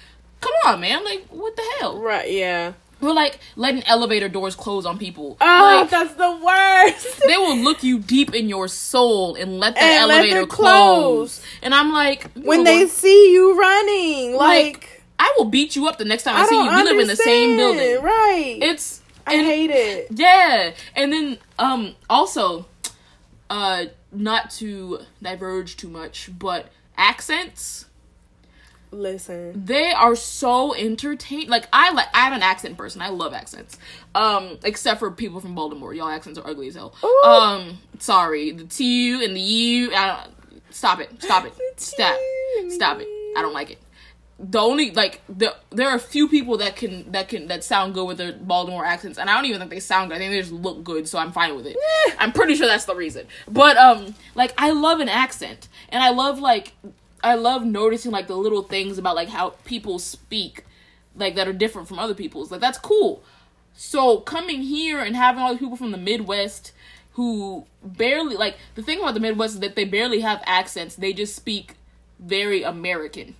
Come 0.46 0.74
on, 0.74 0.80
man. 0.80 1.04
Like 1.04 1.26
what 1.30 1.56
the 1.56 1.62
hell? 1.80 1.98
right 2.00 2.30
yeah 2.30 2.72
We're 3.00 3.12
like 3.12 3.38
letting 3.56 3.82
elevator 3.84 4.28
doors 4.28 4.54
close 4.54 4.86
on 4.86 4.96
people. 4.98 5.36
oh 5.40 5.78
Like, 5.80 5.90
that's 5.90 6.14
the 6.14 6.30
worst 6.44 7.22
they 7.26 7.36
will 7.36 7.56
look 7.58 7.82
you 7.82 7.98
deep 7.98 8.34
in 8.34 8.48
your 8.48 8.68
soul 8.68 9.34
and 9.34 9.58
let 9.60 9.74
that 9.74 9.82
And 9.82 10.10
elevator 10.10 10.40
them 10.40 10.48
close. 10.48 11.38
close. 11.38 11.42
And 11.62 11.74
I'm 11.74 11.92
like, 11.92 12.30
when 12.34 12.58
"Lord, 12.64 12.66
they 12.66 12.86
see 12.86 13.32
you 13.32 13.58
running 13.58 14.34
like, 14.34 14.64
like, 14.74 15.02
I 15.18 15.34
will 15.36 15.46
beat 15.46 15.74
you 15.76 15.88
up 15.88 15.98
the 15.98 16.04
next 16.04 16.22
time 16.24 16.36
I, 16.36 16.42
I 16.42 16.46
see 16.46 16.56
you. 16.56 16.70
We 16.70 16.82
live 16.82 16.98
in 17.00 17.06
the 17.08 17.16
same 17.16 17.56
building. 17.56 18.02
right 18.02 18.58
It's 18.62 19.00
i 19.28 19.34
hate 19.42 19.70
it 19.70 20.06
yeah. 20.10 20.72
And 20.94 21.12
then 21.12 21.38
um 21.58 21.96
also 22.08 22.66
uh 23.50 23.86
not 24.12 24.50
to 24.52 25.00
diverge 25.20 25.76
too 25.76 25.88
much, 25.88 26.30
but 26.38 26.68
accents 26.96 27.85
listen 28.96 29.64
they 29.64 29.92
are 29.92 30.16
so 30.16 30.74
entertaining. 30.74 31.48
Like 31.48 31.68
I 31.72 31.92
like 31.92 32.08
I'm 32.14 32.32
an 32.32 32.42
accent 32.42 32.76
person. 32.76 33.02
I 33.02 33.08
love 33.08 33.32
accents. 33.34 33.78
Um, 34.14 34.58
except 34.64 34.98
for 35.00 35.10
people 35.10 35.40
from 35.40 35.54
Baltimore. 35.54 35.92
Y'all 35.94 36.08
accents 36.08 36.38
are 36.38 36.46
ugly 36.46 36.68
as 36.68 36.74
hell. 36.74 36.94
Ooh. 37.04 37.28
Um, 37.28 37.78
sorry. 37.98 38.52
The 38.52 38.64
T 38.64 39.24
and 39.24 39.36
the 39.36 39.40
U. 39.40 39.94
I 39.94 40.06
don't, 40.06 40.62
stop 40.74 41.00
it. 41.00 41.22
Stop 41.22 41.44
it. 41.46 41.52
Stop. 41.76 42.16
T 42.16 42.56
and 42.60 42.70
the 42.70 42.74
Stop 42.74 43.00
it. 43.00 43.08
I 43.36 43.42
don't 43.42 43.52
like 43.54 43.70
it. 43.70 43.78
the 44.38 44.58
only 44.58 44.90
like 44.92 45.20
the 45.28 45.54
there 45.70 45.88
are 45.88 45.96
a 45.96 46.00
few 46.00 46.28
people 46.28 46.58
that 46.58 46.76
can 46.76 47.10
that 47.12 47.28
can 47.28 47.46
that 47.48 47.64
sound 47.64 47.94
good 47.94 48.06
with 48.06 48.18
their 48.18 48.32
Baltimore 48.32 48.84
accents, 48.84 49.18
and 49.18 49.28
I 49.30 49.34
don't 49.34 49.46
even 49.46 49.58
think 49.60 49.70
they 49.70 49.80
sound 49.80 50.10
good. 50.10 50.16
I 50.16 50.18
think 50.18 50.32
they 50.32 50.40
just 50.40 50.52
look 50.52 50.84
good, 50.84 51.08
so 51.08 51.18
I'm 51.18 51.32
fine 51.32 51.56
with 51.56 51.66
it. 51.66 51.76
I'm 52.18 52.32
pretty 52.32 52.54
sure 52.54 52.66
that's 52.66 52.84
the 52.84 52.94
reason. 52.94 53.26
But 53.48 53.76
um, 53.76 54.14
like 54.34 54.52
I 54.58 54.70
love 54.70 55.00
an 55.00 55.08
accent, 55.08 55.68
and 55.88 56.02
I 56.02 56.10
love 56.10 56.38
like 56.38 56.72
I 57.26 57.34
love 57.34 57.64
noticing 57.64 58.12
like 58.12 58.28
the 58.28 58.36
little 58.36 58.62
things 58.62 58.98
about 58.98 59.16
like 59.16 59.28
how 59.28 59.50
people 59.64 59.98
speak, 59.98 60.64
like 61.16 61.34
that 61.34 61.48
are 61.48 61.52
different 61.52 61.88
from 61.88 61.98
other 61.98 62.14
people's. 62.14 62.50
Like 62.52 62.60
that's 62.60 62.78
cool. 62.78 63.22
So 63.74 64.18
coming 64.20 64.62
here 64.62 65.00
and 65.00 65.16
having 65.16 65.42
all 65.42 65.50
these 65.50 65.58
people 65.58 65.76
from 65.76 65.90
the 65.90 65.98
Midwest 65.98 66.72
who 67.14 67.66
barely 67.82 68.36
like 68.36 68.56
the 68.76 68.82
thing 68.82 69.00
about 69.00 69.14
the 69.14 69.20
Midwest 69.20 69.54
is 69.54 69.60
that 69.60 69.74
they 69.74 69.84
barely 69.84 70.20
have 70.20 70.40
accents. 70.46 70.94
They 70.94 71.12
just 71.12 71.34
speak 71.34 71.74
very 72.20 72.62
American. 72.62 73.34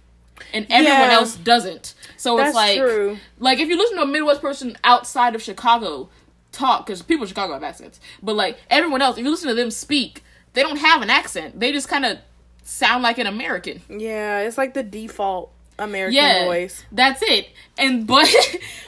And 0.52 0.66
everyone 0.68 1.10
Yeah. 1.10 1.14
else 1.16 1.36
doesn't. 1.36 1.94
So 2.16 2.36
That's 2.36 2.48
it's 2.48 2.56
like 2.56 2.78
true. 2.78 3.18
like 3.38 3.58
if 3.60 3.68
you 3.68 3.76
listen 3.78 3.96
to 3.98 4.02
a 4.02 4.06
Midwest 4.06 4.40
person 4.40 4.76
outside 4.82 5.34
of 5.34 5.42
Chicago 5.42 6.08
talk, 6.52 6.86
because 6.86 7.02
people 7.02 7.22
in 7.24 7.28
Chicago 7.28 7.52
have 7.52 7.62
accents, 7.62 8.00
but 8.22 8.34
like 8.34 8.58
everyone 8.68 9.00
else, 9.00 9.16
if 9.16 9.24
you 9.24 9.30
listen 9.30 9.48
to 9.48 9.54
them 9.54 9.70
speak, 9.70 10.24
they 10.54 10.62
don't 10.62 10.78
have 10.78 11.02
an 11.02 11.10
accent. 11.10 11.60
They 11.60 11.70
just 11.72 11.88
kind 11.88 12.04
of 12.04 12.18
sound 12.66 13.02
like 13.02 13.18
an 13.18 13.26
American. 13.26 13.80
Yeah, 13.88 14.40
it's 14.40 14.58
like 14.58 14.74
the 14.74 14.82
default 14.82 15.52
American 15.78 16.14
Yeah, 16.14 16.44
voice. 16.44 16.84
that's 16.92 17.22
it. 17.22 17.48
And 17.78 18.06
but 18.12 18.28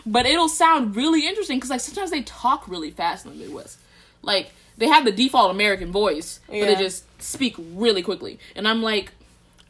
but 0.04 0.26
it'll 0.26 0.49
sound 0.49 0.97
really 0.97 1.26
interesting 1.26 1.56
because 1.58 1.70
like 1.70 1.80
sometimes 1.80 2.11
they 2.11 2.23
talk 2.23 2.68
really 2.68 2.90
fast 2.90 3.25
in 3.25 3.32
the 3.32 3.38
Midwest. 3.38 3.78
Like 4.23 4.52
they 4.76 4.88
have 4.88 5.04
the 5.04 5.12
default 5.12 5.50
American 5.50 5.90
voice, 5.92 6.40
but 6.47 6.54
they 6.66 6.76
just 6.76 7.04
speak 7.23 7.54
really 7.58 8.02
quickly. 8.02 8.38
And 8.54 8.66
I'm 8.68 8.82
like, 8.82 9.12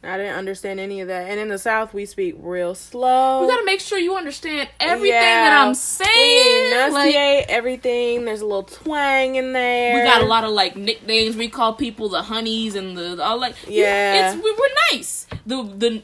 I 0.01 0.15
didn't 0.15 0.35
understand 0.35 0.79
any 0.79 1.01
of 1.01 1.09
that. 1.09 1.27
And 1.29 1.39
in 1.41 1.49
the 1.49 1.57
South, 1.57 1.93
we 1.93 2.05
speak 2.05 2.35
real 2.39 2.73
slow. 2.73 3.41
we 3.41 3.47
gotta 3.47 3.65
make 3.65 3.81
sure 3.81 3.97
you 3.97 4.15
understand 4.15 4.69
everything 4.79 5.11
Yeah. 5.19 5.49
that 5.49 5.61
I'm 5.61 5.69
We 5.69 5.73
saying. 5.75 6.71
Like, 6.93 7.13
enunciate 7.13 7.45
everything. 7.49 8.23
There's 8.25 8.39
a 8.39 8.45
little 8.45 8.63
twang 8.63 9.35
in 9.35 9.51
there. 9.51 9.95
we 9.95 10.01
got 10.09 10.21
a 10.21 10.25
lot 10.25 10.45
of 10.45 10.51
like 10.51 10.77
nicknames. 10.77 11.35
We 11.35 11.49
call 11.49 11.73
people 11.73 12.07
the 12.07 12.21
honeys 12.23 12.75
and 12.75 12.97
the 12.97 13.21
all 13.21 13.39
like 13.39 13.55
Yeah. 13.67 14.33
It's 14.33 14.41
we, 14.43 14.49
we're 14.51 14.97
nice. 14.97 15.27
The 15.45 15.63
the 15.63 16.03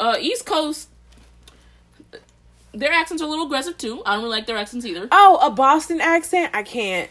uh, 0.00 0.16
East 0.20 0.44
Coast. 0.44 0.88
Their 2.72 2.92
accents 2.92 3.22
are 3.22 3.26
a 3.26 3.28
little 3.28 3.46
aggressive 3.46 3.78
too. 3.78 4.02
I 4.04 4.14
don't 4.14 4.24
really 4.24 4.36
like 4.36 4.46
their 4.46 4.56
accents 4.56 4.84
either. 4.84 5.08
Oh, 5.10 5.38
a 5.42 5.50
Boston 5.50 6.00
accent? 6.00 6.50
I 6.54 6.62
can't. 6.62 7.08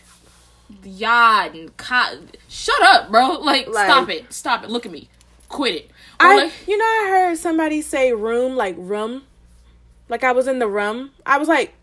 yard 0.83 1.55
and 1.55 1.75
co- 1.77 2.19
shut 2.49 2.81
up, 2.81 3.09
bro. 3.09 3.39
Like, 3.39 3.67
Like- 3.67 3.85
stop 3.89 4.09
it, 4.09 4.33
stop 4.33 4.63
it. 4.65 4.69
Look 4.69 4.85
at 4.85 4.91
me, 4.91 5.09
quit 5.49 5.75
it. 5.75 5.91
I, 6.19 6.43
like, 6.43 6.53
you 6.67 6.77
know, 6.77 6.85
I 6.85 7.07
heard 7.09 7.37
somebody 7.37 7.81
say 7.81 8.13
room 8.13 8.55
like 8.55 8.75
room, 8.77 9.23
like 10.09 10.23
I 10.23 10.31
was 10.31 10.47
in 10.47 10.59
the 10.59 10.67
room. 10.67 11.11
I 11.25 11.37
was 11.37 11.47
like, 11.47 11.73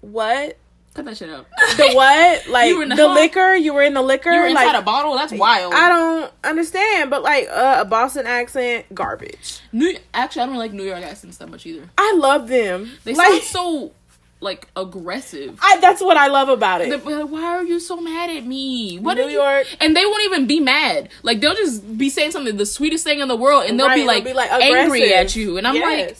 what? 0.00 0.56
cut 0.96 1.04
that 1.04 1.16
shit 1.16 1.30
out. 1.30 1.46
The 1.76 1.90
what? 1.94 2.48
Like 2.48 2.68
You 2.68 2.78
were 2.78 2.82
in 2.82 2.88
the 2.88 2.96
the, 2.96 3.08
liquor? 3.08 3.54
You 3.54 3.74
were 3.74 3.82
in 3.82 3.94
the 3.94 4.02
liquor? 4.02 4.30
You 4.30 4.40
were 4.40 4.46
inside 4.46 4.66
like 4.66 4.82
a 4.82 4.84
bottle. 4.84 5.14
That's 5.14 5.32
wild. 5.32 5.74
I 5.74 5.88
don't 5.88 6.32
understand, 6.42 7.10
but 7.10 7.22
like 7.22 7.48
uh, 7.48 7.78
a 7.80 7.84
Boston 7.84 8.26
accent, 8.26 8.86
garbage. 8.94 9.60
New 9.72 9.96
actually, 10.14 10.42
I 10.42 10.46
don't 10.46 10.56
like 10.56 10.72
New 10.72 10.84
York 10.84 11.02
accents 11.02 11.36
that 11.38 11.48
much 11.48 11.66
either. 11.66 11.88
I 11.96 12.14
love 12.16 12.48
them. 12.48 12.90
They 13.04 13.14
like, 13.14 13.28
sound 13.28 13.42
so 13.42 13.92
like 14.40 14.68
aggressive. 14.76 15.58
I, 15.62 15.78
that's 15.80 16.02
what 16.02 16.16
I 16.16 16.26
love 16.28 16.48
about 16.48 16.80
it. 16.82 17.04
Like, 17.04 17.28
Why 17.30 17.44
are 17.56 17.64
you 17.64 17.80
so 17.80 18.00
mad 18.00 18.30
at 18.30 18.44
me? 18.44 18.98
What 18.98 19.16
New 19.16 19.24
did 19.24 19.32
you-" 19.32 19.76
And 19.80 19.96
they 19.96 20.04
won't 20.04 20.24
even 20.24 20.46
be 20.46 20.60
mad. 20.60 21.08
Like 21.22 21.40
they'll 21.40 21.54
just 21.54 21.96
be 21.96 22.10
saying 22.10 22.32
something 22.32 22.56
the 22.56 22.66
sweetest 22.66 23.04
thing 23.04 23.20
in 23.20 23.28
the 23.28 23.36
world, 23.36 23.64
and 23.68 23.78
they'll 23.78 23.88
Right, 23.88 23.96
be 23.96 24.04
like, 24.04 24.24
be, 24.24 24.32
like, 24.34 24.50
angry 24.50 25.14
at 25.14 25.34
you. 25.36 25.56
And 25.58 25.66
I'm 25.66 25.80
like, 25.80 26.16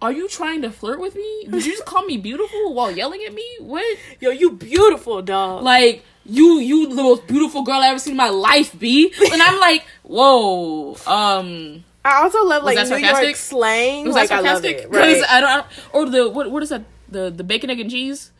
Are 0.00 0.12
you 0.12 0.28
trying 0.28 0.62
to 0.62 0.70
flirt 0.70 1.00
with 1.00 1.14
me? 1.16 1.46
Did 1.50 1.66
you 1.66 1.72
just 1.72 1.84
call 1.84 2.04
me 2.04 2.16
beautiful 2.16 2.72
while 2.72 2.90
yelling 2.90 3.22
at 3.26 3.34
me? 3.34 3.44
What? 3.60 3.84
yo, 4.20 4.30
you 4.30 4.52
beautiful 4.52 5.20
dog. 5.22 5.62
like 5.64 6.04
you 6.24 6.58
you 6.60 6.94
the 6.94 7.02
most 7.02 7.26
beautiful 7.26 7.62
girl 7.62 7.76
I 7.80 7.88
ever 7.88 7.98
seen 7.98 8.12
in 8.12 8.16
my 8.16 8.28
life, 8.28 8.78
B. 8.78 9.12
And 9.32 9.42
I'm 9.42 9.58
like, 9.58 9.84
whoa. 10.04 10.94
Um 11.06 11.84
I 12.04 12.22
also 12.22 12.44
love 12.46 12.62
like 12.62 12.78
New 12.78 12.86
sarcastic? 12.86 13.24
York 13.24 13.36
slang. 13.36 14.06
was 14.06 14.14
like 14.14 14.28
that 14.30 14.38
I 14.38 14.52
love 14.52 14.62
sarcastic? 14.62 14.84
it. 14.86 14.90
Right. 14.90 15.22
I 15.28 15.40
don't, 15.40 15.50
I 15.50 15.56
don't 15.56 15.66
or 15.92 16.08
the 16.10 16.30
what 16.30 16.50
what 16.50 16.62
is 16.62 16.68
that? 16.70 16.84
The 17.10 17.30
the 17.30 17.44
bacon, 17.44 17.70
egg, 17.70 17.80
and 17.80 17.90
cheese? 17.90 18.30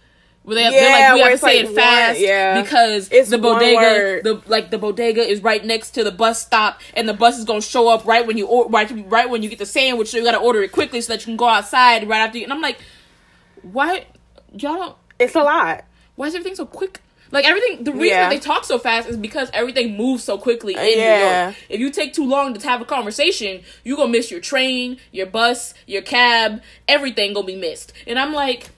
Where 0.43 0.55
they 0.55 0.62
have, 0.62 0.73
Yeah, 0.73 0.81
they're 0.81 0.91
like 1.11 1.15
we 1.15 1.21
have 1.21 1.33
to 1.33 1.39
say 1.39 1.62
like 1.62 1.71
it 1.71 1.75
fast 1.75 2.19
one- 2.19 2.29
yeah. 2.29 2.62
because 2.62 3.09
It's 3.12 3.29
the 3.29 3.37
bodega 3.37 4.23
the 4.23 4.41
like 4.47 4.71
the 4.71 4.79
bodega 4.79 5.21
is 5.21 5.43
right 5.43 5.62
next 5.62 5.91
to 5.93 6.03
the 6.05 6.11
bus 6.11 6.41
stop 6.41 6.81
and 6.95 7.07
the 7.07 7.12
bus 7.12 7.39
is 7.39 7.45
gonna 7.45 7.61
show 7.61 7.89
up 7.89 8.07
right 8.07 8.27
when 8.27 8.39
you 8.39 8.47
or, 8.47 8.67
right 8.71 8.91
right 9.11 9.29
when 9.29 9.43
you 9.43 9.50
get 9.50 9.59
the 9.59 9.67
sandwich 9.67 10.09
so 10.09 10.17
you 10.17 10.25
gotta 10.25 10.39
order 10.39 10.62
it 10.62 10.73
quickly 10.73 11.03
so 11.03 11.12
that 11.12 11.21
you 11.21 11.27
can 11.27 11.37
go 11.37 11.47
outside 11.47 12.09
right 12.09 12.21
after 12.21 12.39
you 12.39 12.45
and 12.45 12.53
I'm 12.55 12.62
like 12.62 12.79
why 13.61 14.07
y'all 14.57 14.77
don't 14.77 14.97
it's 15.19 15.35
a 15.35 15.43
lot. 15.43 15.85
why 16.17 16.29
is 16.29 16.35
everything 16.35 16.55
so 16.57 16.65
quick? 16.65 17.00
Like 17.33 17.45
everything, 17.47 17.85
the 17.85 17.93
reason 17.93 18.09
Yeah. 18.09 18.29
that 18.29 18.31
they 18.31 18.41
talk 18.41 18.65
so 18.65 18.79
fast 18.79 19.09
is 19.09 19.17
because 19.17 19.51
everything 19.53 19.97
moves 19.97 20.25
so 20.25 20.37
quickly 20.37 20.75
in 20.75 20.81
New 20.83 21.25
York. 21.27 21.55
If 21.69 21.79
you 21.81 21.91
take 21.91 22.13
too 22.13 22.27
long 22.27 22.55
to 22.55 22.69
have 22.69 22.81
a 22.81 22.85
conversation, 22.85 23.63
you 23.85 23.97
gonna 23.97 24.11
miss 24.11 24.31
your 24.31 24.41
train, 24.41 24.99
your 25.13 25.27
bus, 25.27 25.75
your 25.87 26.03
cab, 26.03 26.61
everything 26.89 27.33
gonna 27.33 27.47
be 27.47 27.57
missed. 27.57 27.93
And 28.07 28.19
I'm 28.19 28.33
like, 28.33 28.71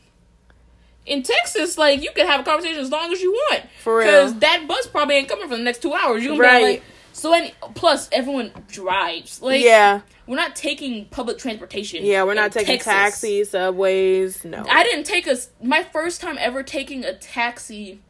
in 1.07 1.23
Texas, 1.23 1.79
like 1.79 2.03
you 2.03 2.11
can 2.15 2.27
have 2.27 2.41
a 2.41 2.45
conversation 2.45 2.79
as 2.81 2.91
long 2.91 3.13
as 3.13 3.21
you 3.21 3.33
want, 3.33 3.63
For 3.83 3.99
real. 3.99 4.07
because 4.07 4.39
that 4.41 4.67
bus 4.69 4.87
probably 4.87 5.17
ain't 5.17 5.29
coming 5.29 5.49
for 5.49 5.57
the 5.57 5.63
next 5.63 5.83
two 5.83 5.93
hours. 5.95 6.23
You 6.23 6.37
gonna 6.37 6.59
be 6.59 6.63
like, 6.65 6.83
so 7.13 7.33
any 7.33 7.55
plus 7.75 8.09
everyone 8.13 8.53
drives. 8.69 9.43
Like, 9.43 9.63
yeah, 9.63 10.03
we're 10.27 10.37
not 10.37 10.55
taking 10.57 11.07
public 11.07 11.39
transportation. 11.39 12.05
yeah. 12.05 12.23
We're 12.23 12.35
not 12.35 12.47
in 12.47 12.53
taking 12.53 12.75
Texas. 12.79 12.93
taxis, 12.93 13.51
subways. 13.51 14.45
No. 14.45 14.65
I 14.71 14.85
didn't 14.85 15.05
take 15.05 15.27
a. 15.27 15.37
My 15.63 15.83
first 15.83 16.21
time 16.21 16.37
ever 16.39 16.63
taking 16.63 17.05
a 17.05 17.15
taxi 17.15 18.01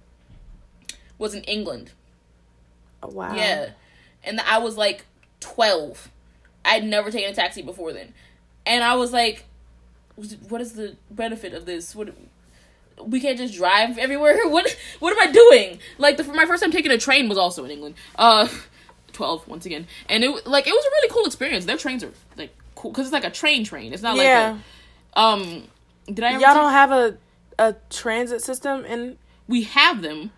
was 1.22 1.34
in 1.34 1.42
England. 1.44 1.92
Oh, 3.02 3.08
wow. 3.08 3.34
Yeah, 3.34 3.70
and 4.24 4.40
I 4.40 4.58
was 4.58 4.76
like 4.76 5.06
twelve. 5.40 6.10
I'd 6.64 6.84
never 6.84 7.10
taken 7.10 7.30
a 7.30 7.34
taxi 7.34 7.62
before 7.62 7.92
then, 7.92 8.12
and 8.66 8.84
I 8.84 8.94
was 8.96 9.12
like, 9.12 9.46
"What 10.48 10.60
is 10.60 10.74
the 10.74 10.96
benefit 11.10 11.54
of 11.54 11.64
this? 11.66 11.94
What? 11.94 12.14
We 13.04 13.20
can't 13.20 13.38
just 13.38 13.54
drive 13.54 13.98
everywhere. 13.98 14.36
What? 14.48 14.76
What 15.00 15.16
am 15.16 15.28
I 15.28 15.32
doing? 15.32 15.78
Like 15.98 16.16
the 16.18 16.24
for 16.24 16.34
my 16.34 16.44
first 16.46 16.62
time 16.62 16.70
taking 16.70 16.92
a 16.92 16.98
train 16.98 17.28
was 17.28 17.38
also 17.38 17.64
in 17.64 17.70
England. 17.70 17.94
Uh, 18.16 18.48
twelve 19.12 19.46
once 19.48 19.66
again, 19.66 19.86
and 20.08 20.22
it 20.22 20.46
like 20.46 20.66
it 20.66 20.72
was 20.72 20.84
a 20.84 20.90
really 20.90 21.08
cool 21.08 21.24
experience. 21.24 21.64
Their 21.64 21.78
trains 21.78 22.04
are 22.04 22.12
like 22.36 22.54
cool 22.74 22.92
because 22.92 23.06
it's 23.06 23.12
like 23.12 23.24
a 23.24 23.30
train 23.30 23.64
train. 23.64 23.92
It's 23.92 24.02
not 24.02 24.16
Yeah. 24.16 24.50
like 24.52 24.60
a, 25.16 25.20
um. 25.20 25.68
Did 26.06 26.24
I 26.24 26.32
ever 26.32 26.40
Y'all 26.40 26.54
don't 26.54 26.72
have 26.72 26.90
a 26.92 27.16
a 27.58 27.74
transit 27.90 28.42
system 28.42 28.84
in 28.84 29.18
we 29.48 29.62
have 29.64 30.02
them. 30.02 30.30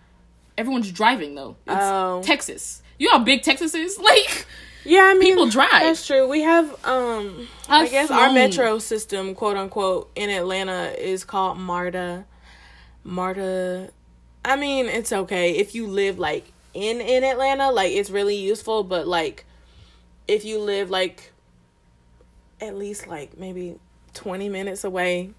Everyone's 0.56 0.90
driving 0.92 1.34
though. 1.34 1.56
It's 1.66 1.76
Oh. 1.76 2.22
Texas. 2.24 2.82
You 2.98 3.08
know 3.08 3.18
how 3.18 3.24
big 3.24 3.42
Texas 3.42 3.74
is? 3.74 3.98
Like 4.02 4.46
Yeah, 4.84 5.10
I 5.10 5.14
mean 5.14 5.32
People 5.32 5.48
drive. 5.48 5.70
That's 5.70 6.06
true. 6.06 6.28
We 6.28 6.42
have 6.42 6.66
um 6.84 7.48
i 7.68 7.88
guess 7.88 8.10
our 8.10 8.32
metro 8.32 8.78
system, 8.78 9.34
quote 9.34 9.56
unquote, 9.56 10.10
in 10.14 10.30
Atlanta 10.30 10.94
is 10.98 11.24
called 11.24 11.58
MARTA. 11.58 12.24
MARTA 13.02 13.90
I 14.44 14.56
mean, 14.56 14.86
it's 14.86 15.10
okay 15.12 15.52
if 15.56 15.74
you 15.74 15.86
live 15.86 16.18
like 16.18 16.52
in 16.74 17.00
in 17.00 17.24
Atlanta, 17.24 17.70
like 17.70 17.92
it's 17.92 18.10
really 18.10 18.36
useful, 18.36 18.84
but 18.84 19.06
like 19.06 19.46
if 20.28 20.44
you 20.44 20.58
live 20.60 20.90
like 20.90 21.32
at 22.60 22.76
least 22.76 23.06
like 23.06 23.36
maybe 23.38 23.76
20 24.14 24.48
minutes 24.48 24.84
away, 24.84 25.30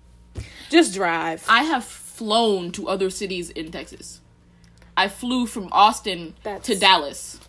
just 0.70 0.94
drive. 0.94 1.46
I 1.48 1.64
have 1.64 1.84
flown 1.84 2.72
to 2.74 2.88
other 2.90 3.10
cities 3.10 3.50
in 3.52 3.72
Texas. 3.72 4.22
I 4.98 5.08
flew 5.08 5.46
from 5.46 5.70
Austin 5.72 6.36
That's- 6.44 6.66
to 6.68 6.76
Dallas, 6.76 7.40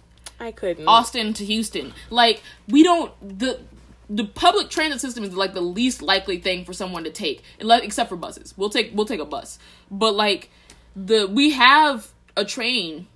I 0.41 0.53
couldn't. 0.53 0.87
Austin 0.87 1.33
to 1.35 1.45
Houston. 1.45 1.93
Like 2.11 2.43
we 2.69 2.83
don't 2.83 3.13
the 3.39 3.61
the 4.09 4.25
public 4.25 4.69
transit 4.71 5.01
system 5.01 5.25
is 5.25 5.35
like 5.35 5.55
the 5.55 5.61
least 5.61 6.01
likely 6.03 6.39
thing 6.39 6.65
for 6.65 6.73
someone 6.73 7.05
to 7.05 7.11
take, 7.11 7.43
except 7.61 8.09
for 8.09 8.17
buses. 8.17 8.55
We'll 8.57 8.71
take 8.71 8.93
we'll 8.95 9.07
take 9.07 9.21
a 9.21 9.25
bus, 9.25 9.59
but 9.91 10.15
like 10.15 10.51
the 10.95 11.27
we 11.27 11.51
have 11.53 12.13
a 12.37 12.45
train. 12.45 13.09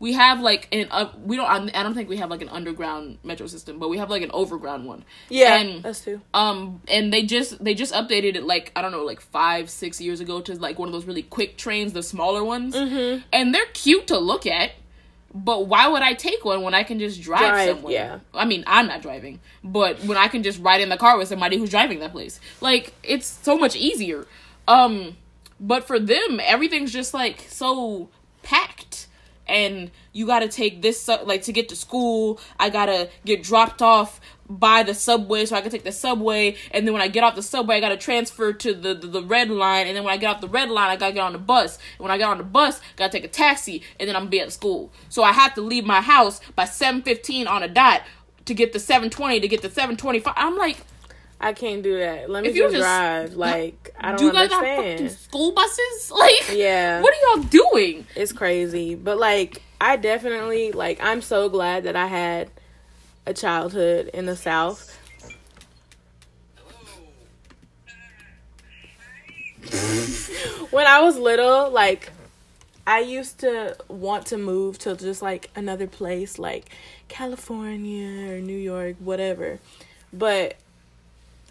We 0.00 0.14
have 0.14 0.40
like 0.40 0.66
an 0.72 0.88
uh, 0.90 1.12
we 1.22 1.36
don't 1.36 1.46
I 1.76 1.82
don't 1.84 1.94
think 1.94 2.08
we 2.08 2.16
have 2.16 2.30
like 2.30 2.40
an 2.42 2.48
underground 2.48 3.18
metro 3.22 3.46
system, 3.46 3.78
but 3.78 3.88
we 3.90 3.98
have 3.98 4.08
like 4.10 4.22
an 4.22 4.30
overground 4.32 4.86
one. 4.86 5.04
yeah, 5.28 5.56
and 5.58 5.84
us 5.86 6.02
too. 6.02 6.20
um 6.34 6.80
and 6.88 7.12
they 7.12 7.22
just 7.22 7.62
they 7.62 7.74
just 7.74 7.92
updated 7.94 8.34
it 8.34 8.44
like 8.44 8.72
i 8.74 8.80
don't 8.82 8.92
know 8.92 9.04
like 9.04 9.20
five 9.20 9.68
six 9.70 10.00
years 10.00 10.20
ago 10.20 10.40
to 10.40 10.54
like 10.58 10.78
one 10.78 10.88
of 10.88 10.92
those 10.94 11.04
really 11.04 11.22
quick 11.22 11.56
trains 11.58 11.92
the 11.92 12.02
smaller 12.02 12.42
ones 12.42 12.74
Mm-hmm. 12.74 13.20
and 13.32 13.54
they're 13.54 13.66
cute 13.74 14.06
to 14.08 14.18
look 14.18 14.46
at 14.46 14.72
but 15.34 15.66
why 15.66 15.86
would 15.86 16.02
i 16.02 16.14
take 16.14 16.44
one 16.44 16.62
when 16.62 16.72
i 16.74 16.82
can 16.82 16.98
just 16.98 17.20
drive, 17.20 17.50
Drive, 17.50 17.68
somewhere 17.76 17.92
yeah. 17.92 18.18
i 18.34 18.44
mean 18.46 18.64
i'm 18.66 18.86
not 18.86 19.02
driving 19.02 19.38
but 19.62 20.02
when 20.04 20.16
i 20.16 20.28
can 20.28 20.42
just 20.42 20.58
ride 20.60 20.80
in 20.80 20.88
the 20.88 20.96
car 20.96 21.18
with 21.18 21.28
somebody 21.28 21.56
who's 21.58 21.70
driving 21.70 21.98
that 22.00 22.12
place 22.12 22.40
like 22.62 22.94
it's 23.02 23.26
so 23.26 23.56
much 23.58 23.76
easier 23.76 24.26
um 24.66 25.16
but 25.60 25.84
for 25.84 25.98
them 26.00 26.40
everything's 26.42 26.92
just 26.92 27.12
like 27.12 27.44
so 27.48 28.08
packed 28.42 29.06
and 29.50 29.90
you 30.12 30.26
got 30.26 30.40
to 30.40 30.48
take 30.48 30.80
this 30.80 31.08
like 31.08 31.42
to 31.42 31.52
get 31.52 31.68
to 31.68 31.76
school. 31.76 32.40
I 32.58 32.70
got 32.70 32.86
to 32.86 33.10
get 33.24 33.42
dropped 33.42 33.82
off 33.82 34.20
by 34.48 34.82
the 34.82 34.94
subway 34.94 35.46
so 35.46 35.54
I 35.54 35.60
can 35.60 35.70
take 35.70 35.84
the 35.84 35.92
subway 35.92 36.56
and 36.72 36.84
then 36.84 36.92
when 36.92 37.02
I 37.02 37.06
get 37.06 37.22
off 37.22 37.36
the 37.36 37.42
subway 37.42 37.76
I 37.76 37.80
got 37.80 37.90
to 37.90 37.96
transfer 37.96 38.52
to 38.52 38.74
the, 38.74 38.94
the 38.94 39.06
the 39.06 39.22
red 39.22 39.48
line 39.48 39.86
and 39.86 39.96
then 39.96 40.02
when 40.02 40.12
I 40.12 40.16
get 40.16 40.34
off 40.34 40.40
the 40.40 40.48
red 40.48 40.70
line 40.70 40.90
I 40.90 40.96
got 40.96 41.08
to 41.08 41.12
get 41.12 41.22
on 41.22 41.32
the 41.32 41.38
bus. 41.38 41.78
And 41.98 42.04
when 42.04 42.10
I 42.10 42.18
get 42.18 42.28
on 42.28 42.38
the 42.38 42.44
bus, 42.44 42.80
got 42.96 43.10
to 43.10 43.18
take 43.18 43.24
a 43.24 43.32
taxi 43.32 43.82
and 43.98 44.08
then 44.08 44.16
I'm 44.16 44.24
to 44.24 44.30
be 44.30 44.40
at 44.40 44.52
school. 44.52 44.92
So 45.08 45.22
I 45.22 45.32
have 45.32 45.54
to 45.54 45.60
leave 45.60 45.84
my 45.84 46.00
house 46.00 46.40
by 46.56 46.64
7:15 46.64 47.48
on 47.48 47.62
a 47.62 47.68
dot 47.68 48.02
to 48.46 48.54
get 48.54 48.72
the 48.72 48.80
720 48.80 49.40
to 49.40 49.48
get 49.48 49.62
the 49.62 49.70
725. 49.70 50.34
I'm 50.36 50.56
like 50.56 50.78
I 51.42 51.54
can't 51.54 51.82
do 51.82 51.98
that. 51.98 52.28
Let 52.28 52.42
me 52.42 52.52
just 52.52 52.72
just- 52.74 52.82
drive. 52.82 53.34
Like 53.34 53.94
I 53.98 54.12
do 54.12 54.16
don't 54.18 54.26
you 54.26 54.32
guys 54.32 54.50
have 54.50 54.62
understand. 54.62 54.98
fucking 54.98 55.08
school 55.08 55.52
buses? 55.52 56.12
Like, 56.16 56.52
Yeah. 56.56 57.00
what 57.00 57.14
are 57.14 57.36
y'all 57.36 57.44
doing? 57.44 58.06
It's 58.14 58.32
crazy. 58.32 58.94
But 58.94 59.18
like 59.18 59.62
I 59.80 59.96
definitely 59.96 60.72
like 60.72 61.02
I'm 61.02 61.22
so 61.22 61.48
glad 61.48 61.84
that 61.84 61.96
I 61.96 62.06
had 62.06 62.50
a 63.26 63.32
childhood 63.32 64.10
in 64.12 64.26
the 64.26 64.36
South. 64.36 64.96
when 70.70 70.86
I 70.86 71.00
was 71.00 71.16
little, 71.18 71.70
like 71.70 72.10
I 72.86 73.00
used 73.00 73.40
to 73.40 73.76
want 73.88 74.26
to 74.26 74.38
move 74.38 74.78
to 74.80 74.96
just 74.96 75.22
like 75.22 75.50
another 75.54 75.86
place 75.86 76.38
like 76.38 76.70
California 77.08 78.32
or 78.34 78.40
New 78.40 78.56
York, 78.56 78.96
whatever. 78.98 79.58
But 80.12 80.56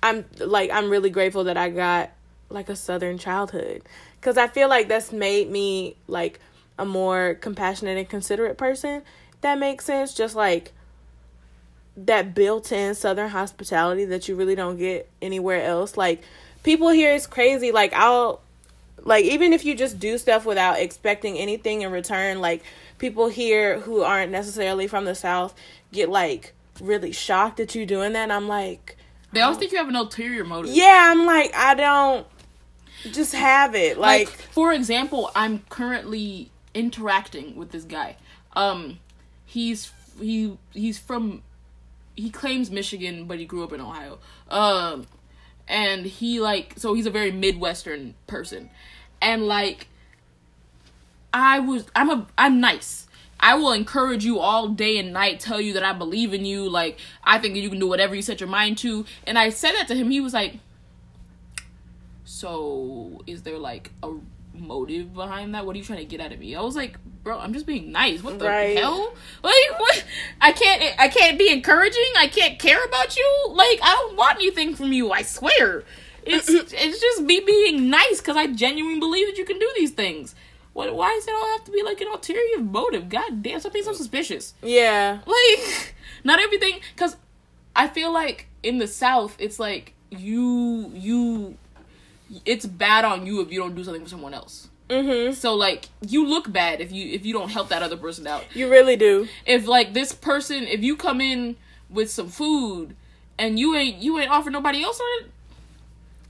I'm 0.01 0.25
like 0.39 0.71
I'm 0.71 0.89
really 0.89 1.09
grateful 1.09 1.45
that 1.45 1.57
I 1.57 1.69
got 1.69 2.11
like 2.49 2.69
a 2.69 2.75
southern 2.75 3.17
childhood 3.17 3.83
cuz 4.21 4.37
I 4.37 4.47
feel 4.47 4.69
like 4.69 4.87
that's 4.87 5.11
made 5.11 5.49
me 5.49 5.95
like 6.07 6.39
a 6.77 6.85
more 6.85 7.35
compassionate 7.35 7.97
and 7.97 8.09
considerate 8.09 8.57
person. 8.57 9.01
That 9.41 9.59
makes 9.59 9.85
sense 9.85 10.13
just 10.13 10.35
like 10.35 10.73
that 11.97 12.33
built-in 12.33 12.95
southern 12.95 13.29
hospitality 13.29 14.05
that 14.05 14.27
you 14.29 14.35
really 14.35 14.55
don't 14.55 14.77
get 14.77 15.09
anywhere 15.21 15.63
else. 15.63 15.97
Like 15.97 16.23
people 16.63 16.89
here 16.89 17.13
is 17.13 17.27
crazy 17.27 17.71
like 17.71 17.93
I'll 17.93 18.41
like 19.03 19.25
even 19.25 19.53
if 19.53 19.65
you 19.65 19.75
just 19.75 19.99
do 19.99 20.17
stuff 20.17 20.45
without 20.45 20.79
expecting 20.79 21.37
anything 21.37 21.81
in 21.81 21.91
return 21.91 22.41
like 22.41 22.63
people 22.97 23.29
here 23.29 23.79
who 23.79 24.01
aren't 24.01 24.31
necessarily 24.31 24.87
from 24.87 25.05
the 25.05 25.15
south 25.15 25.53
get 25.91 26.09
like 26.09 26.53
really 26.81 27.11
shocked 27.11 27.57
that 27.57 27.75
you 27.75 27.85
doing 27.85 28.13
that 28.13 28.23
and 28.23 28.33
i'm 28.33 28.47
like 28.47 28.97
They 29.31 29.41
always 29.41 29.57
think 29.59 29.71
you 29.71 29.77
have 29.77 29.87
an 29.89 29.95
ulterior 29.95 30.43
motive. 30.43 30.71
yeah 30.73 31.11
i'm 31.11 31.25
like 31.25 31.53
i 31.55 31.73
don't 31.75 32.25
just 33.11 33.33
have 33.33 33.75
it. 33.75 33.97
Like, 33.97 34.27
like, 34.27 34.37
for 34.51 34.73
example 34.73 35.31
i'm 35.35 35.59
currently 35.69 36.51
interacting 36.73 37.55
with 37.55 37.71
this 37.71 37.83
guy. 37.83 38.17
Um 38.55 38.99
he's 39.45 39.91
he 40.19 40.57
he's 40.73 40.97
from 40.99 41.41
he 42.15 42.29
claims 42.29 42.69
michigan 42.69 43.25
but 43.25 43.39
he 43.39 43.45
grew 43.45 43.63
up 43.63 43.71
in 43.71 43.79
ohio. 43.81 44.19
Um 44.49 45.07
and 45.67 46.05
he 46.05 46.39
like 46.41 46.73
so 46.77 46.93
he's 46.93 47.05
a 47.05 47.11
very 47.11 47.31
midwestern 47.31 48.15
person. 48.27 48.69
And 49.21 49.47
like 49.47 49.87
i 51.33 51.59
was 51.59 51.85
i'm 51.95 52.09
a 52.09 52.27
i'm 52.37 52.59
nice 52.59 53.07
I 53.39 53.55
will 53.55 53.71
encourage 53.71 54.25
you 54.25 54.39
all 54.39 54.67
day 54.67 54.97
and 54.97 55.13
night, 55.13 55.39
tell 55.39 55.61
you 55.61 55.73
that 55.73 55.83
I 55.83 55.93
believe 55.93 56.33
in 56.33 56.43
you. 56.45 56.69
Like, 56.69 56.99
I 57.23 57.39
think 57.39 57.55
you 57.55 57.69
can 57.69 57.79
do 57.79 57.87
whatever 57.87 58.13
you 58.15 58.21
set 58.21 58.39
your 58.39 58.49
mind 58.49 58.77
to. 58.79 59.05
And 59.25 59.37
I 59.37 59.49
said 59.49 59.73
that 59.73 59.87
to 59.87 59.95
him. 59.95 60.09
He 60.09 60.19
was 60.19 60.33
like, 60.33 60.59
so 62.25 63.21
is 63.25 63.43
there 63.43 63.57
like 63.57 63.91
a 64.03 64.13
motive 64.53 65.13
behind 65.13 65.55
that? 65.55 65.65
What 65.65 65.75
are 65.75 65.79
you 65.79 65.85
trying 65.85 65.99
to 65.99 66.05
get 66.05 66.19
out 66.19 66.31
of 66.31 66.39
me? 66.39 66.55
I 66.55 66.61
was 66.61 66.75
like, 66.75 66.97
bro, 67.23 67.39
I'm 67.39 67.53
just 67.53 67.65
being 67.65 67.91
nice. 67.91 68.23
What 68.23 68.39
the 68.39 68.45
Right. 68.45 68.77
hell? 68.77 69.13
Like 69.43 69.79
what? 69.79 70.03
I 70.41 70.51
can't 70.51 70.99
I 70.99 71.07
can't 71.07 71.37
be 71.39 71.51
encouraging. 71.51 72.03
I 72.17 72.27
can't 72.27 72.59
care 72.59 72.83
about 72.83 73.15
you. 73.17 73.45
Like 73.49 73.79
I 73.81 73.93
don't 73.95 74.15
want 74.17 74.37
anything 74.37 74.75
from 74.75 74.93
you. 74.93 75.11
I 75.11 75.21
swear. 75.23 75.83
It's 76.23 76.49
it's 76.49 76.99
just 77.01 77.21
me 77.21 77.39
being 77.45 77.89
nice 77.89 78.19
because 78.19 78.37
I 78.37 78.47
genuinely 78.47 78.99
believe 78.99 79.27
that 79.27 79.37
you 79.37 79.45
can 79.45 79.59
do 79.59 79.71
these 79.77 79.91
things. 79.91 80.35
What? 80.73 80.93
Why 80.93 81.13
does 81.15 81.27
it 81.27 81.33
all 81.33 81.51
have 81.51 81.63
to 81.65 81.71
be 81.71 81.83
like 81.83 81.99
an 82.01 82.07
ulterior 82.07 82.59
motive? 82.59 83.09
God 83.09 83.41
damn, 83.41 83.59
something 83.59 83.83
so 83.83 83.93
suspicious. 83.93 84.53
Yeah. 84.61 85.19
Like 85.25 85.95
not 86.23 86.39
everything 86.39 86.79
because 86.93 87.15
i 87.75 87.87
feel 87.87 88.11
like 88.11 88.47
in 88.61 88.77
the 88.77 88.87
south 88.87 89.37
it's 89.39 89.57
like 89.57 89.93
you 90.09 90.91
you 90.93 91.55
it's 92.45 92.65
bad 92.65 93.05
on 93.05 93.25
you 93.25 93.41
if 93.41 93.51
you 93.51 93.59
don't 93.59 93.75
do 93.75 93.83
something 93.83 94.03
for 94.03 94.09
someone 94.09 94.33
else. 94.33 94.69
Mm-hmm. 94.89 95.33
So 95.33 95.55
like 95.55 95.89
you 96.07 96.27
look 96.27 96.51
bad 96.51 96.81
if 96.81 96.91
you 96.91 97.11
if 97.11 97.25
you 97.25 97.33
don't 97.33 97.49
help 97.49 97.69
that 97.69 97.83
other 97.83 97.97
person 97.97 98.27
out. 98.27 98.43
You 98.53 98.69
really 98.69 98.95
do. 98.95 99.27
If 99.45 99.67
like 99.67 99.93
this 99.93 100.13
person 100.13 100.63
if 100.63 100.83
you 100.83 100.95
come 100.95 101.21
in 101.21 101.55
with 101.89 102.11
some 102.11 102.27
food 102.27 102.95
and 103.37 103.59
you 103.59 103.75
ain't 103.75 103.97
you 103.97 104.19
ain't 104.19 104.29
offer 104.29 104.49
nobody 104.49 104.83
else 104.83 104.99
on 104.99 105.23
it 105.23 105.31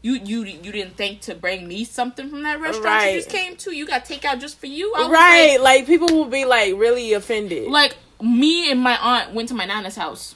you 0.02 0.14
you 0.14 0.44
you 0.44 0.72
didn't 0.72 0.96
think 0.96 1.22
to 1.22 1.36
bring 1.36 1.68
me 1.68 1.84
something 1.84 2.30
from 2.30 2.44
that 2.44 2.60
restaurant 2.62 2.86
Right. 2.86 3.14
you 3.14 3.20
just 3.20 3.30
came 3.30 3.56
to 3.58 3.76
you 3.76 3.86
got 3.86 4.06
takeout 4.06 4.40
just 4.40 4.58
for 4.60 4.68
you 4.68 4.94
right 4.94 5.58
like, 5.60 5.80
like, 5.80 5.86
people 5.88 6.08
will 6.08 6.26
be 6.30 6.46
like 6.46 6.74
really 6.78 7.12
offended 7.14 7.70
like 7.70 7.98
me 8.22 8.72
and 8.72 8.80
my 8.82 8.98
aunt 8.98 9.34
went 9.34 9.48
to 9.50 9.56
my 9.56 9.66
nana's 9.66 9.96
house. 9.96 10.36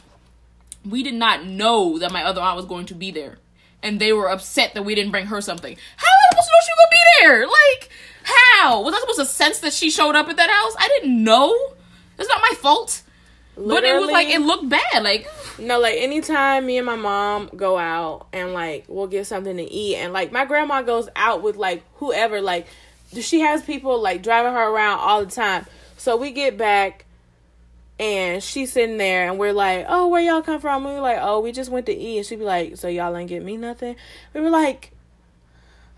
We 0.89 1.03
did 1.03 1.13
not 1.13 1.45
know 1.45 1.97
that 1.99 2.11
my 2.11 2.23
other 2.23 2.41
aunt 2.41 2.55
was 2.57 2.65
going 2.65 2.85
to 2.87 2.93
be 2.93 3.11
there, 3.11 3.37
and 3.81 3.99
they 3.99 4.11
were 4.13 4.29
upset 4.29 4.73
that 4.73 4.83
we 4.83 4.95
didn't 4.95 5.11
bring 5.11 5.27
her 5.27 5.41
something. 5.41 5.77
How 5.97 6.07
was 6.07 6.23
I 6.23 6.29
supposed 6.29 6.47
to 6.47 6.53
know 6.53 6.59
she 6.63 6.71
was 6.71 6.79
gonna 6.79 6.91
be 6.91 7.21
there? 7.21 7.47
Like, 7.47 7.89
how 8.23 8.81
was 8.83 8.93
I 8.93 8.99
supposed 8.99 9.19
to 9.19 9.25
sense 9.25 9.59
that 9.59 9.73
she 9.73 9.89
showed 9.89 10.15
up 10.15 10.27
at 10.29 10.37
that 10.37 10.49
house? 10.49 10.75
I 10.77 10.87
didn't 10.87 11.23
know. 11.23 11.53
It's 12.17 12.29
not 12.29 12.41
my 12.41 12.55
fault. 12.57 13.01
But 13.55 13.83
it 13.83 13.99
was 13.99 14.09
like 14.09 14.27
it 14.29 14.39
looked 14.41 14.67
bad. 14.67 15.03
Like, 15.03 15.27
No, 15.59 15.79
like 15.79 15.97
anytime 15.97 16.65
me 16.65 16.77
and 16.77 16.85
my 16.85 16.95
mom 16.95 17.49
go 17.55 17.77
out 17.77 18.27
and 18.33 18.53
like 18.53 18.85
we'll 18.87 19.07
get 19.07 19.27
something 19.27 19.57
to 19.57 19.63
eat 19.63 19.97
and 19.97 20.11
like 20.11 20.31
my 20.31 20.45
grandma 20.45 20.81
goes 20.81 21.09
out 21.15 21.43
with 21.43 21.55
like 21.55 21.83
whoever, 21.95 22.41
like 22.41 22.67
she 23.13 23.41
has 23.41 23.61
people 23.63 24.01
like 24.01 24.23
driving 24.23 24.53
her 24.53 24.69
around 24.69 24.99
all 24.99 25.23
the 25.23 25.31
time. 25.31 25.65
So 25.97 26.17
we 26.17 26.31
get 26.31 26.57
back 26.57 27.05
and 27.99 28.41
she's 28.43 28.73
sitting 28.73 28.97
there 28.97 29.29
and 29.29 29.37
we're 29.37 29.53
like, 29.53 29.85
Oh, 29.87 30.07
where 30.07 30.21
y'all 30.21 30.41
come 30.41 30.59
from? 30.59 30.83
we're 30.85 30.99
like, 30.99 31.19
Oh, 31.21 31.39
we 31.39 31.51
just 31.51 31.69
went 31.69 31.85
to 31.85 31.93
eat 31.93 32.17
and 32.17 32.25
she'd 32.25 32.39
be 32.39 32.45
like, 32.45 32.77
So 32.77 32.87
y'all 32.87 33.15
ain't 33.15 33.29
get 33.29 33.43
me 33.43 33.55
nothing? 33.57 33.95
We 34.33 34.41
were 34.41 34.49
like 34.49 34.91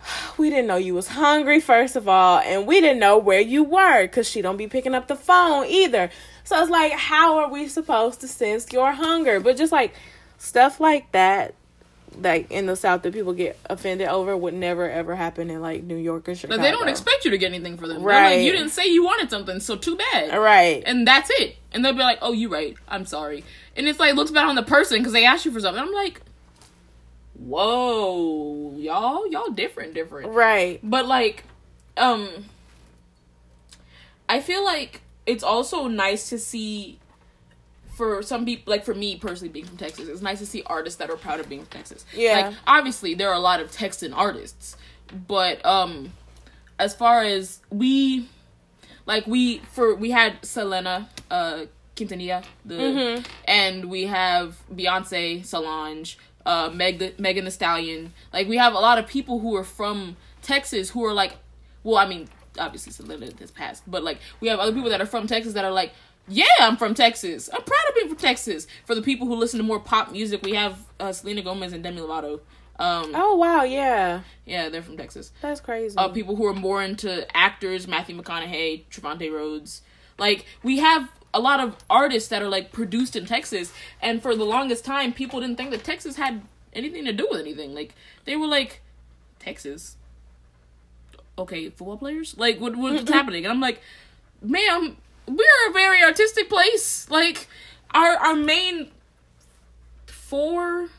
we 0.38 0.50
didn't 0.50 0.68
know 0.68 0.78
you 0.78 0.94
was 0.94 1.08
hungry 1.08 1.60
first 1.60 1.96
of 1.96 2.08
all 2.08 2.39
and 2.39 2.68
we 2.68 2.82
didn't 2.82 3.00
know 3.00 3.18
where 3.18 3.41
you 3.41 3.63
were 3.63 4.04
because 4.04 4.30
she 4.30 4.41
don't 4.41 4.58
be 4.58 4.68
picking 4.68 4.94
up 4.94 5.08
the 5.08 5.15
phone 5.15 5.65
either 5.68 6.10
so 6.45 6.58
it's 6.62 6.71
like 6.71 6.93
how 6.93 7.39
are 7.39 7.49
we 7.49 7.67
supposed 7.67 8.21
to 8.21 8.27
sense 8.27 8.71
your 8.71 8.93
hunger 8.93 9.41
but 9.41 9.58
just 9.58 9.73
like 9.73 9.93
stuff 10.38 10.79
like 10.79 11.12
that 11.12 11.53
like 12.21 12.49
in 12.49 12.65
the 12.65 12.77
south 12.77 13.01
that 13.01 13.12
people 13.12 13.34
get 13.34 13.60
offended 13.69 14.08
over 14.08 14.38
would 14.38 14.53
never 14.53 14.89
ever 14.89 15.15
happen 15.15 15.49
in 15.49 15.60
like 15.62 15.84
new 15.84 15.97
york 15.97 16.29
or 16.29 16.34
chicago 16.36 16.62
they 16.62 16.71
don't 16.71 16.88
expect 16.88 17.25
you 17.25 17.31
to 17.31 17.38
get 17.38 17.47
anything 17.47 17.75
for 17.77 17.88
them. 17.89 17.97
They're 17.97 18.05
like, 18.13 18.21
Right. 18.23 18.41
you 18.41 18.53
didn't 18.53 18.69
say 18.69 18.88
you 18.88 19.03
wanted 19.03 19.29
something, 19.29 19.60
so 19.60 19.75
too 19.75 19.97
bad. 19.97 20.38
right 20.38 20.81
And 20.86 21.05
that's 21.05 21.29
it. 21.29 21.58
And 21.73 21.84
they'll 21.84 21.91
be 21.91 21.99
like, 21.99 22.19
"Oh, 22.21 22.31
you're 22.31 22.49
right. 22.49 22.77
I'm 22.88 23.05
sorry." 23.05 23.43
And 23.75 23.86
it's 23.86 23.99
like 23.99 24.15
looks 24.15 24.31
bad 24.31 24.45
on 24.45 24.55
the 24.55 24.63
person 24.63 24.99
because 24.99 25.12
they 25.12 25.25
asked 25.25 25.43
you 25.43 25.51
for 25.51 25.60
something. 25.60 25.84
I'm 25.84 25.91
like, 25.91 26.21
"Whoa, 27.38 28.73
y'all, 28.77 29.27
y'all 29.27 29.49
different, 29.49 29.93
different." 29.93 30.29
right 30.31 30.79
But 30.81 31.05
like, 31.05 31.43
um, 31.97 32.29
I 34.29 34.39
feel 34.39 34.63
like 34.63 35.01
it's 35.25 35.43
also 35.43 35.88
nice 35.88 36.29
to 36.29 36.38
see 36.38 36.99
for 37.95 38.21
some 38.21 38.45
people, 38.45 38.71
like 38.71 38.83
for 38.83 38.93
me 38.93 39.15
personally, 39.15 39.49
being 39.49 39.65
from 39.65 39.77
Texas, 39.77 40.09
it's 40.09 40.21
nice 40.21 40.39
to 40.39 40.45
see 40.45 40.63
artists 40.65 40.99
that 40.99 41.09
are 41.09 41.15
proud 41.15 41.39
of 41.39 41.47
being 41.47 41.61
from 41.61 41.69
Texas. 41.69 42.05
Yeah. 42.13 42.47
Like, 42.47 42.55
obviously, 42.67 43.13
there 43.13 43.29
are 43.29 43.35
a 43.35 43.39
lot 43.39 43.61
of 43.61 43.71
Texan 43.71 44.13
artists, 44.13 44.75
but 45.27 45.65
um, 45.65 46.11
as 46.77 46.93
far 46.93 47.23
as 47.23 47.61
we, 47.69 48.27
like 49.05 49.25
we 49.27 49.59
for 49.71 49.95
we 49.95 50.11
had 50.11 50.43
Selena, 50.45 51.09
uh, 51.31 51.65
Quintanilla, 51.95 52.43
the, 52.65 53.23
and 53.45 53.85
we 53.85 54.07
have 54.07 54.57
Beyonce, 54.73 55.45
Solange, 55.45 56.17
uh, 56.45 56.69
Meg, 56.73 56.99
the, 56.99 57.13
Megan 57.17 57.45
Thee 57.45 57.51
Stallion. 57.51 58.13
Like 58.33 58.49
we 58.49 58.57
have 58.57 58.73
a 58.73 58.79
lot 58.79 58.97
of 58.97 59.07
people 59.07 59.39
who 59.39 59.55
are 59.55 59.63
from 59.63 60.17
Texas 60.41 60.89
who 60.89 61.05
are 61.05 61.13
like, 61.13 61.38
well, 61.83 61.97
I 61.97 62.07
mean, 62.07 62.27
obviously 62.58 62.91
Selena 62.91 63.30
has 63.39 63.52
passed, 63.52 63.84
but 63.88 64.04
like 64.04 64.20
we 64.39 64.48
have 64.48 64.60
other 64.60 64.74
people 64.74 64.89
that 64.89 65.02
are 65.02 65.06
from 65.06 65.28
Texas 65.28 65.54
that 65.54 65.65
are 65.65 65.72
like, 65.72 65.94
yeah, 66.28 66.46
I'm 66.60 66.78
from 66.78 66.94
Texas. 66.94 67.50
I'm 67.54 67.62
proud 67.62 67.89
of 67.89 67.96
being 67.96 68.08
from 68.10 68.18
Texas. 68.18 68.68
For 68.86 68.96
the 68.96 69.02
people 69.02 69.28
who 69.28 69.36
listen 69.36 69.60
to 69.60 69.63
more 69.63 69.80
pop 69.80 70.12
music, 70.12 70.41
we 70.44 70.54
have 70.56 70.80
uh, 71.00 71.12
Selena 71.12 71.41
Gomez 71.41 71.74
and 71.74 71.84
Demi 71.84 72.02
Lovato. 72.02 72.39
Um, 72.78 73.12
oh 73.15 73.36
wow 73.38 73.63
yeah 73.63 74.20
yeah, 74.46 74.68
they're 74.68 74.82
from 74.82 74.98
Texas 74.98 75.32
that's 75.41 75.62
crazy 75.62 75.96
uh, 75.98 76.10
people 76.10 76.36
who 76.36 76.46
are 76.46 76.54
more 76.54 76.84
into 76.84 77.26
actors, 77.36 77.88
Matthew 77.88 78.22
McConaughey, 78.22 78.84
Trevante 78.91 79.32
Rhodes. 79.32 79.82
Like 80.18 80.46
we 80.62 80.80
have 80.80 81.10
a 81.34 81.39
lot 81.39 81.60
of 81.60 81.76
artists 81.89 82.30
that 82.30 82.41
are 82.41 82.50
like 82.50 82.72
produced 82.72 83.15
in 83.15 83.26
Texas, 83.26 83.72
and 84.02 84.22
for 84.22 84.36
the 84.36 84.46
longest 84.46 84.84
time, 84.84 85.13
people 85.13 85.41
didn't 85.41 85.58
think 85.58 85.72
that 85.72 85.84
Texas 85.84 86.18
had 86.18 86.41
anything 86.74 87.06
to 87.06 87.13
do 87.13 87.28
with 87.30 87.39
anything. 87.39 87.74
Like 87.74 87.94
they 88.26 88.36
were 88.36 88.48
like, 88.48 88.82
Texas, 89.39 89.98
okay, 91.38 91.69
football 91.69 91.98
players. 91.98 92.38
Like 92.38 92.60
what 92.60 92.76
what's 92.76 93.10
happening? 93.10 93.45
And 93.45 93.52
I'm 93.52 93.62
like, 93.62 93.82
ma'am, 94.41 94.98
we're 95.28 95.69
a 95.69 95.74
very 95.74 96.04
artistic 96.04 96.50
place. 96.50 97.10
Like 97.10 97.48
our 97.91 98.15
our 98.17 98.36
main 98.36 98.91
four 100.08 100.89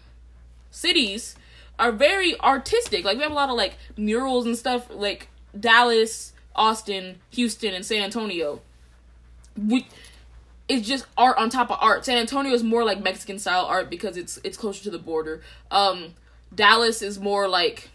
cities 0.70 1.36
are 1.78 1.92
very 1.92 2.38
artistic. 2.40 3.04
Like 3.04 3.16
we 3.16 3.22
have 3.22 3.32
a 3.32 3.34
lot 3.34 3.50
of 3.50 3.56
like 3.56 3.76
murals 3.96 4.46
and 4.46 4.56
stuff 4.56 4.88
like 4.90 5.28
Dallas, 5.58 6.32
Austin, 6.54 7.20
Houston, 7.30 7.74
and 7.74 7.84
San 7.84 8.02
Antonio. 8.02 8.60
We 9.56 9.86
it's 10.68 10.86
just 10.86 11.06
art 11.16 11.38
on 11.38 11.50
top 11.50 11.70
of 11.70 11.78
art. 11.80 12.04
San 12.04 12.18
Antonio 12.18 12.52
is 12.52 12.62
more 12.62 12.84
like 12.84 13.02
Mexican 13.02 13.38
style 13.38 13.64
art 13.64 13.88
because 13.90 14.16
it's 14.16 14.38
it's 14.44 14.56
closer 14.56 14.82
to 14.84 14.90
the 14.90 14.98
border. 14.98 15.42
Um 15.70 16.14
Dallas 16.54 17.02
is 17.02 17.18
more 17.18 17.48
like 17.48 17.90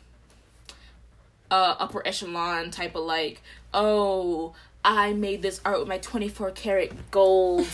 uh 1.52 1.76
upper 1.78 2.06
echelon 2.08 2.72
type 2.72 2.96
of 2.96 3.04
like, 3.04 3.42
oh, 3.74 4.56
I 4.84 5.14
made 5.14 5.44
this 5.44 5.62
art 5.64 5.78
with 5.80 5.88
my 5.88 6.00
24 6.00 6.52
karat 6.52 7.12
gold 7.12 7.68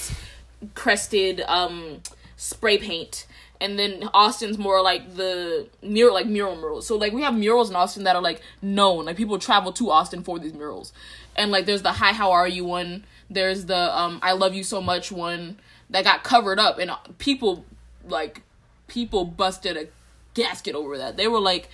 crested 0.76 1.42
um 1.48 2.02
spray 2.36 2.78
paint 2.78 3.28
and 3.60 3.78
then 3.78 4.10
Austin's 4.14 4.58
more 4.58 4.82
like 4.82 5.16
the 5.16 5.68
mural, 5.82 6.14
like 6.14 6.28
mural 6.28 6.56
murals. 6.56 6.86
So 6.86 6.96
like 6.96 7.14
we 7.14 7.24
have 7.24 7.36
murals 7.36 7.70
in 7.70 7.76
Austin 7.76 8.04
that 8.04 8.16
are 8.16 8.22
like 8.22 8.42
known, 8.62 9.06
like 9.06 9.18
people 9.18 9.40
travel 9.40 9.72
to 9.74 9.90
Austin 9.90 10.24
for 10.24 10.40
these 10.40 10.54
murals, 10.54 10.94
and 11.36 11.52
like 11.52 11.66
there's 11.66 11.82
the 11.82 11.94
Hi 11.94 12.14
How 12.14 12.32
Are 12.32 12.48
You 12.48 12.66
one, 12.66 13.06
there's 13.30 13.66
the 13.66 13.98
um 13.98 14.20
I 14.22 14.34
Love 14.34 14.54
You 14.54 14.64
So 14.64 14.82
Much 14.82 15.12
one 15.12 15.60
that 15.90 16.04
got 16.04 16.24
covered 16.24 16.60
up, 16.60 16.78
and 16.80 16.92
people 17.18 17.66
like 18.08 18.44
people 18.88 19.26
busted 19.26 19.76
a 19.76 19.88
gasket 20.34 20.76
over 20.76 20.98
that. 20.98 21.18
They 21.18 21.28
were 21.28 21.40
like, 21.40 21.70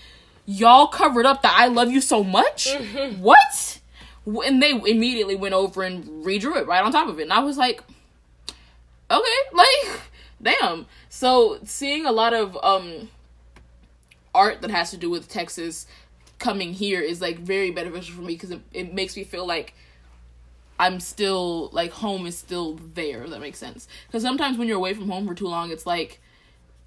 y'all 0.46 0.88
covered 0.88 1.26
up 1.26 1.42
that 1.42 1.56
I 1.58 1.68
Love 1.68 1.92
You 1.92 2.02
So 2.02 2.24
Much, 2.24 2.68
Mm-hmm. 2.68 3.22
what? 3.22 3.80
And 4.26 4.62
they 4.62 4.72
immediately 4.72 5.36
went 5.36 5.54
over 5.54 5.84
and 5.84 6.06
redrew 6.26 6.56
it 6.58 6.66
right 6.68 6.84
on 6.84 6.92
top 6.92 7.10
of 7.10 7.20
it, 7.20 7.24
and 7.24 7.34
I 7.34 7.40
was 7.40 7.58
like, 7.58 7.84
okay, 9.12 9.38
like 9.54 10.02
damn. 10.42 10.86
So 11.10 11.60
seeing 11.66 12.06
a 12.06 12.12
lot 12.12 12.34
of 12.34 12.58
um 12.64 13.10
art 14.36 14.62
that 14.62 14.72
has 14.72 14.92
to 14.92 14.98
do 14.98 15.10
with 15.10 15.28
Texas 15.30 15.86
coming 16.40 16.74
here 16.74 17.00
is 17.02 17.22
like 17.22 17.38
very 17.40 17.70
beneficial 17.72 18.16
for 18.16 18.22
me 18.22 18.34
because 18.34 18.52
it, 18.52 18.62
it 18.74 18.94
makes 18.94 19.16
me 19.16 19.24
feel 19.24 19.46
like 19.46 19.74
I'm 20.80 21.00
still 21.00 21.70
like 21.72 21.92
home 21.92 22.26
is 22.26 22.38
still 22.38 22.80
there. 22.94 23.24
If 23.24 23.30
that 23.30 23.40
makes 23.42 23.60
sense. 23.60 23.88
Because 24.08 24.24
sometimes 24.24 24.58
when 24.58 24.68
you're 24.68 24.78
away 24.78 24.94
from 24.94 25.10
home 25.10 25.28
for 25.28 25.36
too 25.36 25.48
long, 25.48 25.72
it's 25.72 25.86
like 25.86 26.20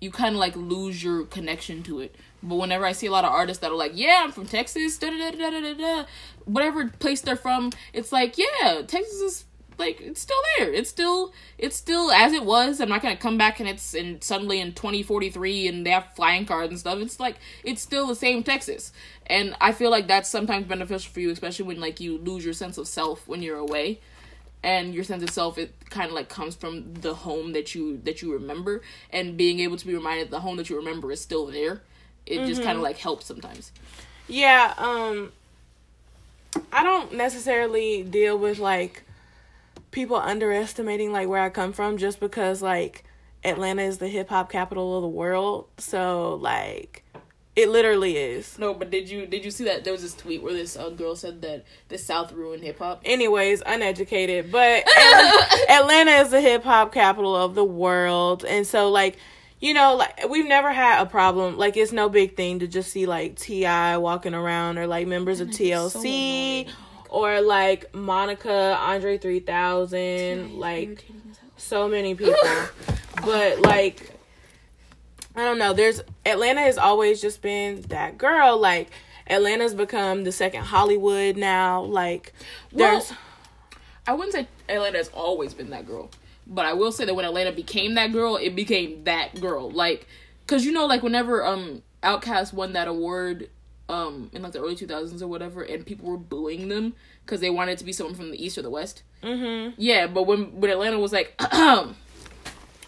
you 0.01 0.11
kind 0.11 0.35
of 0.35 0.41
like 0.41 0.57
lose 0.57 1.03
your 1.03 1.25
connection 1.25 1.83
to 1.85 2.01
it. 2.01 2.15
But 2.43 2.57
whenever 2.57 2.85
I 2.85 2.93
see 2.93 3.07
a 3.07 3.11
lot 3.11 3.25
of 3.25 3.33
artists 3.33 3.61
that 3.61 3.71
are 3.71 3.77
like, 3.77 3.93
"Yeah, 3.95 4.23
I'm 4.25 4.33
from 4.33 4.47
Texas," 4.47 4.99
da 4.99 5.11
da 5.11 5.31
da 5.31 5.51
da 5.51 5.61
da 5.61 5.75
da, 5.75 6.05
whatever 6.45 6.89
place 6.89 7.21
they're 7.21 7.37
from, 7.37 7.73
it's 7.93 8.13
like, 8.13 8.37
yeah, 8.39 8.83
Texas 8.87 9.21
is 9.21 9.45
like 9.79 10.01
it's 10.01 10.21
still 10.21 10.41
there. 10.59 10.73
It's 10.73 10.89
still 10.89 11.33
it's 11.59 11.77
still 11.77 12.11
as 12.11 12.33
it 12.33 12.45
was. 12.45 12.81
I'm 12.81 12.89
not 12.89 13.03
gonna 13.03 13.17
come 13.17 13.39
back 13.39 13.61
and 13.61 13.69
it's 13.69 13.95
and 13.95 14.23
suddenly 14.23 14.61
in 14.61 14.73
2043 14.73 15.69
and 15.69 15.87
they 15.87 15.91
have 15.91 16.15
flying 16.15 16.47
cars 16.47 16.69
and 16.69 16.79
stuff. 16.79 16.99
It's 16.99 17.21
like 17.21 17.37
it's 17.65 17.83
still 17.83 18.07
the 18.07 18.15
same 18.15 18.43
Texas, 18.43 18.93
and 19.27 19.55
I 19.61 19.73
feel 19.73 19.91
like 19.91 20.09
that's 20.09 20.29
sometimes 20.29 20.67
beneficial 20.67 21.13
for 21.13 21.21
you, 21.21 21.31
especially 21.31 21.67
when 21.67 21.81
like 21.81 22.01
you 22.01 22.19
lose 22.19 22.45
your 22.45 22.55
sense 22.55 22.79
of 22.79 22.89
self 22.89 23.27
when 23.29 23.43
you're 23.43 23.59
away, 23.59 24.01
and 24.63 24.95
your 24.95 25.05
sense 25.05 25.23
of 25.23 25.31
self 25.31 25.59
it 25.59 25.75
kind 25.91 26.09
of 26.09 26.15
like 26.15 26.29
comes 26.29 26.55
from 26.55 26.95
the 26.95 27.15
home 27.15 27.53
that 27.53 27.75
you 27.75 27.99
that 28.05 28.23
you 28.23 28.33
remember, 28.33 28.83
and 29.11 29.37
being 29.37 29.61
able 29.61 29.77
to 29.77 29.87
be 29.87 29.95
reminded 29.95 30.31
the 30.31 30.41
home 30.41 30.57
that 30.57 30.71
you 30.71 30.77
remember 30.77 31.13
is 31.13 31.21
still 31.21 31.47
there. 31.47 31.83
It 32.27 32.47
just 32.47 32.63
kind 32.63 32.77
of 32.77 32.83
like 32.83 32.99
helps 32.99 33.27
sometimes. 33.27 33.73
Yeah, 34.29 34.75
um 34.79 35.33
I 36.73 36.83
don't 36.83 37.15
necessarily 37.15 38.03
deal 38.03 38.39
with 38.39 38.59
like 38.59 39.05
people 39.91 40.17
underestimating 40.17 41.13
like 41.13 41.29
where 41.29 41.43
I 41.43 41.51
come 41.51 41.73
from 41.73 41.97
just 41.97 42.21
because 42.21 42.63
like 42.63 43.05
Atlanta 43.45 43.83
is 43.83 43.99
the 43.99 44.09
hip 44.09 44.29
hop 44.29 44.51
capital 44.51 44.97
of 44.97 45.03
the 45.03 45.09
world. 45.09 45.69
So 45.79 46.35
like 46.35 47.05
it 47.55 47.71
literally 47.71 48.19
is. 48.19 48.59
No, 48.59 48.75
but 48.75 48.91
did 48.91 49.09
you 49.09 49.27
did 49.27 49.45
you 49.45 49.51
see 49.51 49.65
that 49.65 49.85
there 49.85 49.93
was 49.93 50.03
this 50.03 50.15
tweet 50.15 50.43
where 50.43 50.53
this 50.53 50.77
uh, 50.77 50.91
girl 50.91 51.17
said 51.17 51.41
that 51.43 51.65
the 51.89 51.97
South 51.97 52.33
ruined 52.33 52.63
hip 52.63 52.79
hop? 52.79 53.01
Anyways, 53.05 53.63
uneducated, 53.65 54.53
but 54.53 54.85
Atl- 54.85 55.69
Atlanta 55.71 56.11
is 56.23 56.31
the 56.31 56.41
hip 56.43 56.65
hop 56.65 56.93
capital 56.93 57.35
of 57.35 57.55
the 57.55 57.65
world. 57.65 58.45
And 58.45 58.67
so 58.67 58.91
like 58.91 59.17
you 59.61 59.73
know, 59.75 59.97
like 59.97 60.29
we've 60.29 60.47
never 60.47 60.73
had 60.73 61.03
a 61.03 61.07
problem. 61.07 61.57
Like 61.57 61.77
it's 61.77 61.93
no 61.93 62.09
big 62.09 62.37
thing 62.37 62.59
to 62.61 62.67
just 62.67 62.91
see 62.93 63.07
like 63.07 63.37
T.I. 63.37 63.97
walking 63.99 64.35
around 64.35 64.79
or 64.79 64.87
like 64.87 65.07
members 65.07 65.41
of 65.41 65.49
TLC 65.49 66.69
or 67.09 67.41
like 67.41 67.95
Monica, 67.95 68.77
Andre 68.79 69.19
three 69.19 69.41
thousand, 69.41 70.55
like 70.59 71.05
so 71.57 71.89
many 71.89 72.15
people. 72.15 72.35
but 73.25 73.61
like 73.61 74.13
I 75.35 75.45
don't 75.45 75.59
know, 75.59 75.73
there's 75.73 76.03
Atlanta 76.25 76.61
has 76.61 76.79
always 76.79 77.21
just 77.21 77.43
been 77.43 77.83
that 77.83 78.19
girl. 78.19 78.59
Like 78.59 78.91
Atlanta's 79.27 79.75
become 79.75 80.25
the 80.25 80.33
second 80.33 80.65
Hollywood 80.65 81.37
now. 81.37 81.83
Like 81.83 82.33
there's 82.73 83.11
Well, 83.11 83.19
I 84.07 84.13
wouldn't 84.13 84.33
say 84.35 84.49
Atlanta 84.69 84.99
has 84.99 85.09
always 85.09 85.53
been 85.55 85.71
that 85.71 85.87
girl, 85.87 86.11
but 86.47 86.65
I 86.65 86.73
will 86.73 86.93
say 86.93 87.05
that 87.05 87.15
when 87.15 87.25
Atlanta 87.25 87.53
became 87.53 87.95
that 87.95 88.13
girl, 88.13 88.37
it 88.37 88.55
became 88.55 89.05
that 89.05 89.41
girl. 89.41 89.71
Like, 89.71 90.07
cause 90.47 90.65
you 90.65 90.73
know, 90.73 90.87
like 90.87 91.03
whenever 91.03 91.45
um 91.45 91.83
Outkast 92.03 92.53
won 92.53 92.73
that 92.75 92.89
award 92.89 93.51
um 93.89 94.31
in 94.33 94.43
like 94.43 94.53
the 94.53 94.61
early 94.61 94.77
2000s 94.77 95.21
or 95.23 95.27
whatever, 95.29 95.63
and 95.63 95.85
people 95.85 96.09
were 96.09 96.17
booing 96.17 96.69
them 96.69 96.95
because 97.25 97.41
they 97.41 97.51
wanted 97.51 97.79
to 97.79 97.85
be 97.85 97.93
someone 97.93 98.15
from 98.15 98.31
the 98.31 98.45
east 98.45 98.57
or 98.59 98.63
the 98.63 98.71
west. 98.71 99.03
Mhm. 99.23 99.75
Yeah, 99.77 100.07
but 100.07 100.25
when 100.25 100.61
when 100.61 100.71
Atlanta 100.71 100.99
was 100.99 101.13
like. 101.13 101.41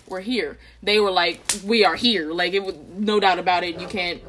We're 0.08 0.20
here. 0.20 0.56
They 0.82 1.00
were 1.00 1.10
like, 1.10 1.38
"We 1.64 1.84
are 1.84 1.94
here." 1.94 2.32
Like 2.32 2.54
it 2.54 2.64
was 2.64 2.74
no 2.96 3.20
doubt 3.20 3.38
about 3.38 3.62
it. 3.62 3.78
You 3.78 3.86
can't, 3.86 4.22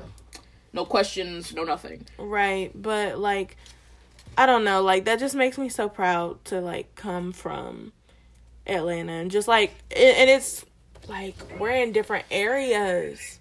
no 0.74 0.84
questions, 0.84 1.54
no 1.54 1.64
nothing. 1.64 2.06
Right, 2.18 2.70
but 2.76 3.18
like 3.18 3.56
I 4.38 4.46
don't 4.46 4.66
know, 4.66 4.82
like 4.82 5.06
that 5.06 5.20
just 5.20 5.36
makes 5.36 5.58
me 5.58 5.70
so 5.70 5.88
proud 5.88 6.44
to 6.46 6.60
like 6.60 6.96
come 6.96 7.32
from 7.32 7.94
Atlanta 8.70 9.14
and 9.14 9.32
just 9.32 9.48
like 9.48 9.72
and 9.96 10.30
it's 10.30 10.66
like 11.08 11.36
we're 11.60 11.72
in 11.72 11.92
different 11.92 12.26
areas. 12.30 13.40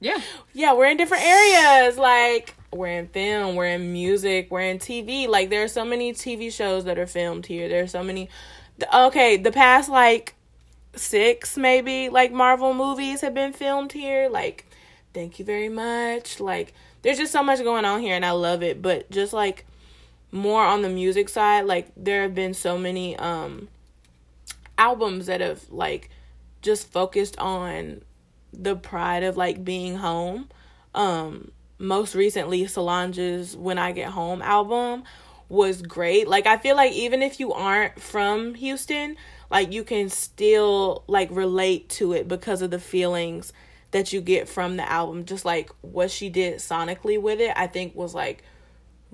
Yeah, 0.00 0.18
Yeah, 0.52 0.74
we're 0.74 0.86
in 0.86 0.98
different 0.98 1.24
areas. 1.24 1.96
Like 1.96 2.54
we're 2.72 2.98
in 2.98 3.08
film, 3.08 3.56
we're 3.56 3.68
in 3.68 3.92
music, 3.92 4.50
we're 4.50 4.60
in 4.60 4.78
TV. 4.78 5.28
Like 5.28 5.48
there 5.50 5.62
are 5.62 5.68
so 5.68 5.84
many 5.84 6.12
TV 6.12 6.52
shows 6.52 6.84
that 6.84 6.98
are 6.98 7.06
filmed 7.06 7.46
here. 7.46 7.68
There 7.68 7.82
are 7.82 7.88
so 7.88 8.02
many 8.02 8.28
Okay, 8.92 9.36
the 9.36 9.52
past 9.52 9.88
like 9.88 10.34
6 10.96 11.56
maybe 11.56 12.08
like 12.08 12.32
Marvel 12.32 12.74
movies 12.74 13.20
have 13.20 13.34
been 13.34 13.52
filmed 13.52 13.92
here. 13.92 14.28
Like 14.28 14.66
thank 15.12 15.38
you 15.38 15.44
very 15.44 15.68
much. 15.68 16.40
Like 16.40 16.74
there's 17.02 17.18
just 17.18 17.32
so 17.32 17.42
much 17.42 17.62
going 17.62 17.84
on 17.84 18.00
here 18.00 18.14
and 18.14 18.24
I 18.24 18.32
love 18.32 18.62
it, 18.62 18.82
but 18.82 19.10
just 19.10 19.32
like 19.32 19.66
more 20.34 20.64
on 20.64 20.82
the 20.82 20.88
music 20.88 21.28
side, 21.28 21.64
like 21.64 21.92
there 21.96 22.22
have 22.22 22.34
been 22.34 22.54
so 22.54 22.76
many 22.76 23.16
um 23.16 23.68
albums 24.76 25.26
that 25.26 25.40
have 25.40 25.62
like 25.70 26.10
just 26.60 26.90
focused 26.90 27.38
on 27.38 28.02
the 28.52 28.74
pride 28.74 29.22
of 29.22 29.36
like 29.36 29.64
being 29.64 29.96
home. 29.96 30.48
Um 30.92 31.52
most 31.78 32.16
recently 32.16 32.66
Solange's 32.66 33.56
When 33.56 33.78
I 33.78 33.92
Get 33.92 34.10
Home 34.10 34.42
album 34.42 35.04
was 35.48 35.82
great. 35.82 36.26
Like 36.26 36.46
I 36.46 36.56
feel 36.56 36.74
like 36.74 36.92
even 36.92 37.22
if 37.22 37.38
you 37.38 37.52
aren't 37.52 38.00
from 38.00 38.54
Houston, 38.54 39.16
like 39.52 39.72
you 39.72 39.84
can 39.84 40.08
still 40.08 41.04
like 41.06 41.28
relate 41.30 41.88
to 41.90 42.12
it 42.12 42.26
because 42.26 42.60
of 42.60 42.72
the 42.72 42.80
feelings 42.80 43.52
that 43.92 44.12
you 44.12 44.20
get 44.20 44.48
from 44.48 44.78
the 44.78 44.90
album. 44.90 45.26
Just 45.26 45.44
like 45.44 45.70
what 45.80 46.10
she 46.10 46.28
did 46.28 46.56
sonically 46.56 47.22
with 47.22 47.40
it, 47.40 47.52
I 47.54 47.68
think 47.68 47.94
was 47.94 48.16
like 48.16 48.42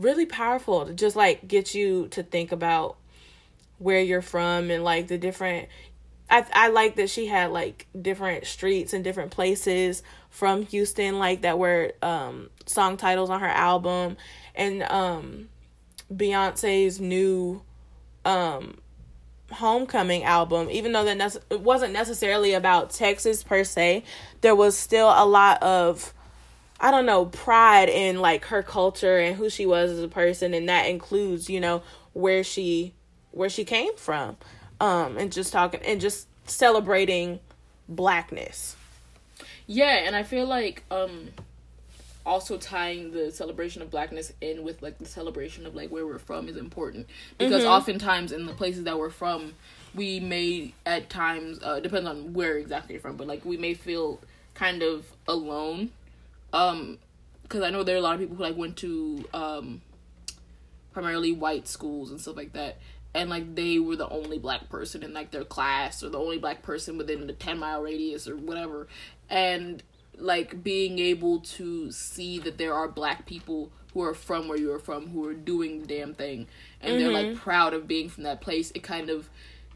really 0.01 0.27
powerful 0.27 0.87
to 0.87 0.95
just 0.95 1.15
like 1.15 1.47
get 1.47 1.75
you 1.75 2.09
to 2.09 2.23
think 2.23 2.53
about 2.53 2.97
where 3.79 4.01
you're 4.01 4.23
from 4.23 4.71
and 4.71 4.83
like 4.83 5.09
the 5.09 5.19
different 5.19 5.69
I 6.29 6.45
I 6.53 6.69
like 6.69 6.97
that 6.97 7.11
she 7.11 7.27
had 7.27 7.51
like 7.51 7.87
different 8.01 8.47
streets 8.47 8.93
and 8.93 9.05
different 9.05 9.31
places 9.31 10.03
from 10.31 10.65
Houston 10.67 11.19
like 11.19 11.43
that 11.43 11.59
were 11.59 11.93
um 12.03 12.51
song 12.67 12.97
titles 12.97 13.31
on 13.31 13.41
her 13.41 13.47
album. 13.47 14.17
And 14.55 14.83
um 14.85 15.49
Beyonce's 16.13 17.01
new 17.01 17.63
um 18.25 18.79
homecoming 19.51 20.23
album 20.23 20.69
even 20.71 20.93
though 20.93 21.05
that 21.05 21.37
it 21.51 21.61
wasn't 21.61 21.93
necessarily 21.93 22.53
about 22.53 22.91
Texas 22.91 23.43
per 23.43 23.65
se 23.65 24.05
there 24.43 24.55
was 24.55 24.79
still 24.79 25.09
a 25.09 25.27
lot 25.27 25.61
of 25.61 26.15
I 26.81 26.91
don't 26.91 27.07
know, 27.07 27.27
pride 27.27 27.89
in 27.89 28.21
like 28.21 28.47
her 28.47 28.63
culture 28.63 29.19
and 29.19 29.37
who 29.37 29.51
she 29.51 29.67
was 29.67 29.91
as 29.91 30.01
a 30.01 30.09
person 30.09 30.55
and 30.55 30.69
that 30.69 30.87
includes, 30.89 31.51
you 31.51 31.61
know, 31.61 31.83
where 32.15 32.43
she 32.45 32.95
where 33.33 33.51
she 33.51 33.65
came 33.65 33.97
from. 33.97 34.37
Um 34.81 35.17
and 35.19 35.33
just 35.33 35.53
talking 35.53 35.81
and 35.85 36.01
just 36.01 36.29
celebrating 36.47 37.41
blackness. 37.89 38.77
Yeah, 39.67 39.97
and 40.07 40.17
I 40.17 40.23
feel 40.23 40.47
like 40.47 40.85
um 40.91 41.31
also 42.27 42.59
tying 42.59 43.13
the 43.13 43.33
celebration 43.33 43.83
of 43.83 43.91
blackness 43.91 44.33
in 44.41 44.63
with 44.63 44.83
like 44.83 44.99
the 44.99 45.07
celebration 45.07 45.67
of 45.67 45.75
like 45.75 45.91
where 45.91 46.07
we're 46.07 46.19
from 46.19 46.49
is 46.49 46.57
important 46.57 47.09
because 47.39 47.65
Mm-hmm. 47.65 47.67
oftentimes 47.67 48.33
in 48.33 48.47
the 48.47 48.53
places 48.53 48.85
that 48.85 48.99
we're 48.99 49.11
from 49.11 49.55
we 49.95 50.21
may 50.21 50.75
at 50.85 51.09
times 51.09 51.59
uh 51.63 51.81
depends 51.81 52.09
on 52.09 52.35
where 52.35 52.59
exactly 52.59 52.95
you're 52.95 53.01
from 53.03 53.17
but 53.17 53.27
like 53.27 53.45
we 53.45 53.57
may 53.57 53.73
feel 53.75 54.21
kind 54.55 54.83
of 54.83 55.07
alone 55.29 55.91
um 56.53 56.99
because 57.43 57.63
i 57.63 57.71
know 57.71 57.83
there 57.83 57.95
are 57.95 57.99
a 57.99 58.03
lot 58.03 58.15
of 58.15 58.21
people 58.21 58.37
who 58.37 58.43
like 58.43 58.57
went 58.57 58.77
to 58.77 59.25
um 59.35 59.81
primarily 60.93 61.33
white 61.33 61.69
schools 61.69 62.11
and 62.11 62.21
stuff 62.21 62.37
like 62.37 62.53
that. 62.53 62.79
And 63.15 63.29
like 63.29 63.55
they 63.55 63.79
were 63.79 63.97
the 63.97 64.09
only 64.09 64.39
black 64.39 64.69
person 64.69 65.03
in 65.03 65.13
like 65.13 65.31
their 65.31 65.45
class 65.45 66.03
or 66.03 66.09
the 66.09 66.19
only 66.19 66.39
black 66.39 66.63
person 66.63 66.97
within 66.97 67.27
the 67.27 67.33
10 67.33 67.59
mile 67.59 67.83
radius 67.83 68.29
or 68.29 68.37
whatever. 68.37 68.87
And 69.29 69.83
like 70.17 70.63
being 70.63 70.99
able 70.99 71.41
to 71.41 71.91
see 71.91 72.39
that 72.41 72.59
there 72.59 72.75
are 72.75 72.89
black 72.89 73.27
people 73.27 73.73
who 73.93 74.03
are 74.03 74.15
from 74.15 74.47
where 74.47 74.59
you 74.59 74.73
are 74.73 74.79
from 74.79 75.09
who 75.09 75.27
are 75.27 75.35
doing 75.35 75.81
the 75.81 75.87
damn 75.87 76.15
thing 76.15 76.47
and 76.81 77.01
they're 77.01 77.11
like 77.11 77.35
proud 77.35 77.75
of 77.75 77.89
being 77.89 78.09
from 78.09 78.23
that 78.23 78.41
place 78.41 78.71
it 78.75 78.85
kind 78.85 79.11
of 79.11 79.29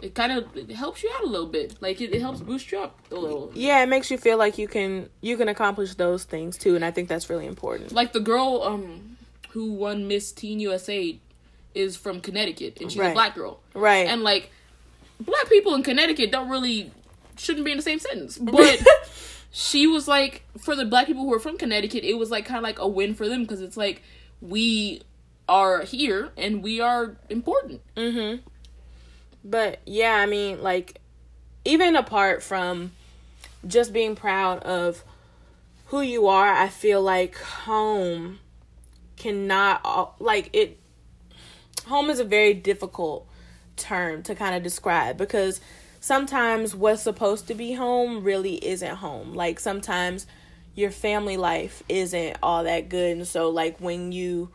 it 0.02 0.14
kind 0.14 0.33
of 0.33 0.70
helps 0.70 1.02
you 1.02 1.11
out 1.14 1.24
a 1.24 1.26
little 1.26 1.46
bit 1.46 1.76
like 1.80 2.00
it, 2.00 2.14
it 2.14 2.20
helps 2.20 2.40
boost 2.40 2.70
you 2.72 2.78
up 2.78 2.98
a 3.11 3.14
little 3.14 3.50
Yeah, 3.54 3.83
it 3.83 3.88
makes 3.88 4.11
you 4.11 4.18
feel 4.18 4.37
like 4.37 4.59
you 4.59 4.68
can 4.68 5.09
you 5.20 5.37
can 5.37 5.48
accomplish 5.48 5.94
those 5.94 6.24
things 6.24 6.59
too, 6.59 6.74
and 6.76 6.85
I 6.85 6.90
think 6.90 7.09
that's 7.09 7.30
really 7.30 7.46
important. 7.46 7.92
like 7.92 8.12
the 8.12 8.20
girl 8.20 8.62
um 8.64 9.16
who 9.50 9.72
won 9.72 10.09
Miss 10.09 10.33
Teen 10.33 10.59
USA 10.61 11.16
is 11.74 11.96
from 11.96 12.20
Connecticut 12.20 12.78
and 12.80 12.90
she's 12.90 13.00
a 13.00 13.12
black 13.12 13.35
girl. 13.35 13.61
Right. 13.72 14.07
And 14.07 14.22
like 14.22 14.50
black 15.20 15.48
people 15.48 15.74
in 15.74 15.83
Connecticut 15.83 16.30
don't 16.33 16.48
really 16.48 16.90
shouldn't 17.37 17.64
be 17.64 17.70
in 17.70 17.76
the 17.76 17.83
same 17.83 17.98
sentence. 17.98 18.38
But 18.42 18.80
she 19.52 19.87
was 19.87 20.09
like 20.09 20.42
for 20.59 20.74
the 20.74 20.85
black 20.85 21.07
people 21.07 21.22
who 21.22 21.33
are 21.33 21.38
from 21.38 21.57
Connecticut, 21.57 22.02
it 22.04 22.14
was 22.14 22.30
like 22.30 22.44
kind 22.46 22.59
of 22.59 22.64
like 22.64 22.78
a 22.78 22.88
win 22.88 23.14
for 23.14 23.28
them 23.28 23.42
because 23.42 23.61
it's 23.61 23.76
like 23.76 24.02
we 24.40 25.02
are 25.48 25.83
here 25.83 26.30
and 26.37 26.62
we 26.62 26.80
are 26.80 27.16
important. 27.30 27.80
But 29.44 29.80
yeah, 29.85 30.14
I 30.14 30.26
mean, 30.26 30.62
like, 30.62 31.00
even 31.64 31.96
apart 31.96 32.42
from 32.42 32.92
just 33.66 33.92
being 33.92 34.16
proud 34.16 34.62
of 34.62 35.04
who 35.87 36.00
you 36.00 36.26
are, 36.28 36.50
I 36.50 36.68
feel 36.68 37.02
like 37.02 37.37
home 37.37 38.40
cannot, 39.16 40.20
like, 40.20 40.48
it, 40.54 40.78
home 41.87 42.09
is 42.09 42.20
a 42.20 42.24
very 42.24 42.54
difficult 42.54 43.26
term 43.76 44.22
to 44.22 44.35
kind 44.35 44.54
of 44.54 44.62
describe 44.62 45.18
because 45.18 45.61
sometimes 46.00 46.74
what's 46.74 47.02
supposed 47.02 47.46
to 47.48 47.54
be 47.54 47.74
home 47.74 48.24
really 48.24 48.64
isn't 48.64 48.96
home. 48.96 49.35
Like, 49.35 49.61
sometimes 49.61 50.26
your 50.74 50.90
family 50.90 51.37
life 51.37 51.83
isn't 51.88 52.38
all 52.42 52.64
that 52.64 52.88
good. 52.88 53.18
And 53.18 53.28
so, 53.28 53.50
like, 53.50 53.78
when 53.78 54.11
you, 54.11 54.50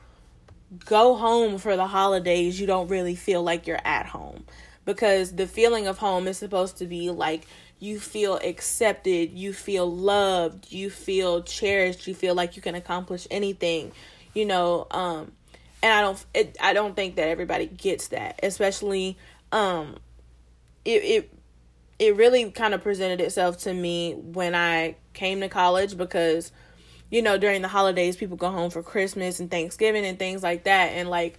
go 0.86 1.16
home 1.16 1.58
for 1.58 1.76
the 1.76 1.88
holidays, 1.88 2.60
you 2.60 2.68
don't 2.68 2.90
really 2.90 3.16
feel 3.16 3.42
like 3.42 3.66
you're 3.66 3.82
at 3.84 4.06
home 4.06 4.44
because 4.90 5.36
the 5.36 5.46
feeling 5.46 5.86
of 5.86 6.00
home 6.00 6.28
is 6.28 6.36
supposed 6.36 6.78
to 6.78 6.88
be 6.88 7.12
like 7.12 7.46
you 7.78 8.00
feel 8.00 8.38
accepted, 8.38 9.32
you 9.32 9.54
feel 9.54 9.86
loved, 9.86 10.72
you 10.72 10.90
feel 10.90 11.44
cherished, 11.44 12.08
you 12.08 12.16
feel 12.16 12.34
like 12.34 12.56
you 12.56 12.62
can 12.64 12.74
accomplish 12.74 13.28
anything, 13.30 13.92
you 14.34 14.48
know, 14.48 14.88
um 14.90 15.32
and 15.84 15.94
I 15.94 16.02
don't 16.02 16.26
it, 16.34 16.58
I 16.60 16.74
don't 16.74 16.96
think 16.96 17.18
that 17.18 17.28
everybody 17.28 17.68
gets 17.68 18.08
that, 18.08 18.40
especially 18.42 19.16
um 19.52 19.98
it 20.84 21.04
it 21.04 21.34
it 22.00 22.16
really 22.16 22.50
kind 22.50 22.74
of 22.74 22.82
presented 22.82 23.22
itself 23.22 23.60
to 23.60 23.74
me 23.76 24.16
when 24.16 24.56
I 24.56 24.96
came 25.14 25.42
to 25.42 25.50
college 25.50 25.98
because 25.98 26.52
you 27.12 27.22
know, 27.22 27.38
during 27.38 27.62
the 27.62 27.68
holidays, 27.68 28.18
people 28.18 28.38
go 28.38 28.50
home 28.50 28.72
for 28.72 28.82
Christmas 28.82 29.40
and 29.40 29.52
Thanksgiving 29.52 30.04
and 30.06 30.18
things 30.18 30.42
like 30.42 30.64
that. 30.64 30.94
And 30.94 31.10
like, 31.10 31.38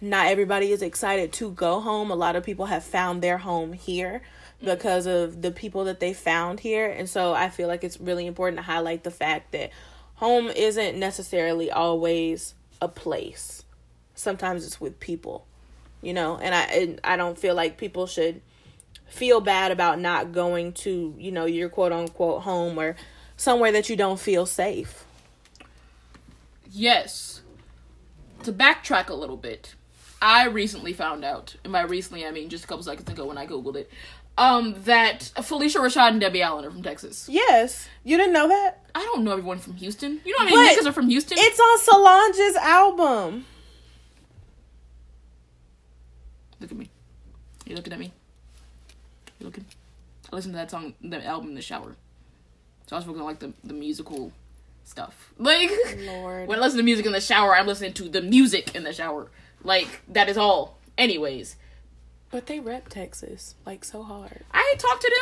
not 0.00 0.26
everybody 0.26 0.72
is 0.72 0.82
excited 0.82 1.32
to 1.34 1.50
go 1.50 1.80
home. 1.80 2.10
A 2.10 2.14
lot 2.14 2.36
of 2.36 2.44
people 2.44 2.66
have 2.66 2.84
found 2.84 3.22
their 3.22 3.38
home 3.38 3.72
here 3.72 4.22
because 4.62 5.06
of 5.06 5.42
the 5.42 5.50
people 5.50 5.84
that 5.84 6.00
they 6.00 6.12
found 6.12 6.60
here. 6.60 6.88
And 6.88 7.08
so 7.08 7.34
I 7.34 7.48
feel 7.48 7.68
like 7.68 7.84
it's 7.84 8.00
really 8.00 8.26
important 8.26 8.58
to 8.58 8.62
highlight 8.62 9.04
the 9.04 9.10
fact 9.10 9.52
that 9.52 9.70
home 10.16 10.48
isn't 10.48 10.98
necessarily 10.98 11.70
always 11.70 12.54
a 12.80 12.88
place. 12.88 13.64
Sometimes 14.14 14.66
it's 14.66 14.80
with 14.80 14.98
people, 14.98 15.46
you 16.02 16.14
know, 16.14 16.38
and 16.38 16.54
I 16.54 16.62
and 16.62 17.00
I 17.04 17.16
don't 17.16 17.38
feel 17.38 17.54
like 17.54 17.76
people 17.76 18.06
should 18.06 18.40
feel 19.06 19.40
bad 19.40 19.72
about 19.72 20.00
not 20.00 20.32
going 20.32 20.72
to, 20.72 21.14
you 21.18 21.30
know, 21.30 21.44
your 21.44 21.68
quote 21.68 21.92
unquote 21.92 22.42
home 22.42 22.78
or 22.78 22.96
somewhere 23.36 23.72
that 23.72 23.88
you 23.88 23.96
don't 23.96 24.18
feel 24.18 24.46
safe. 24.46 25.04
Yes. 26.70 27.42
To 28.42 28.52
backtrack 28.52 29.08
a 29.08 29.14
little 29.14 29.36
bit, 29.36 29.74
I 30.20 30.46
recently 30.46 30.92
found 30.92 31.24
out, 31.24 31.56
and 31.64 31.72
by 31.72 31.82
recently 31.82 32.24
I 32.26 32.30
mean 32.30 32.48
just 32.48 32.64
a 32.64 32.66
couple 32.66 32.82
seconds 32.82 33.10
ago 33.10 33.26
when 33.26 33.38
I 33.38 33.46
googled 33.46 33.76
it, 33.76 33.90
um, 34.38 34.74
that 34.84 35.30
Phylicia 35.36 35.76
Rashad 35.76 36.10
and 36.10 36.20
Debbie 36.20 36.42
Allen 36.42 36.64
are 36.64 36.70
from 36.70 36.82
Texas. 36.82 37.28
Yes. 37.30 37.88
You 38.04 38.16
didn't 38.16 38.32
know 38.32 38.48
that? 38.48 38.84
I 38.94 39.00
don't 39.00 39.24
know 39.24 39.32
everyone 39.32 39.58
from 39.58 39.74
Houston. 39.74 40.20
You 40.24 40.32
know 40.32 40.38
how 40.38 40.44
many 40.44 40.56
But 40.56 40.82
niggas 40.82 40.86
are 40.86 40.92
from 40.92 41.08
Houston? 41.08 41.38
It's 41.40 41.58
on 41.60 41.78
Solange's 41.78 42.56
album. 42.56 43.46
Look 46.60 46.70
at 46.70 46.76
me. 46.76 46.88
You 47.66 47.76
looking 47.76 47.92
at 47.92 47.98
me? 47.98 48.12
You 49.38 49.46
looking? 49.46 49.64
I 50.32 50.36
listened 50.36 50.54
to 50.54 50.58
that 50.58 50.70
song, 50.70 50.94
the 51.02 51.24
album 51.24 51.50
in 51.50 51.54
the 51.54 51.62
shower. 51.62 51.94
So 52.86 52.96
I 52.96 52.98
was 53.00 53.08
on 53.08 53.18
like 53.18 53.38
the, 53.38 53.52
the 53.64 53.74
musical 53.74 54.32
stuff. 54.84 55.32
Like 55.38 55.70
Lord. 56.06 56.48
when 56.48 56.58
I 56.58 56.62
listen 56.62 56.78
to 56.78 56.84
music 56.84 57.06
in 57.06 57.12
the 57.12 57.20
shower, 57.20 57.54
I'm 57.56 57.66
listening 57.66 57.92
to 57.94 58.08
the 58.08 58.22
music 58.22 58.74
in 58.74 58.84
the 58.84 58.92
shower. 58.92 59.28
Like 59.62 60.02
that 60.08 60.28
is 60.28 60.36
all. 60.38 60.78
Anyways, 60.98 61.56
But 62.30 62.46
they 62.46 62.60
rep 62.60 62.88
Texas 62.88 63.54
like 63.66 63.84
so 63.84 64.02
hard. 64.02 64.44
I 64.52 64.68
ain't 64.72 64.80
talked 64.80 65.02
to 65.02 65.12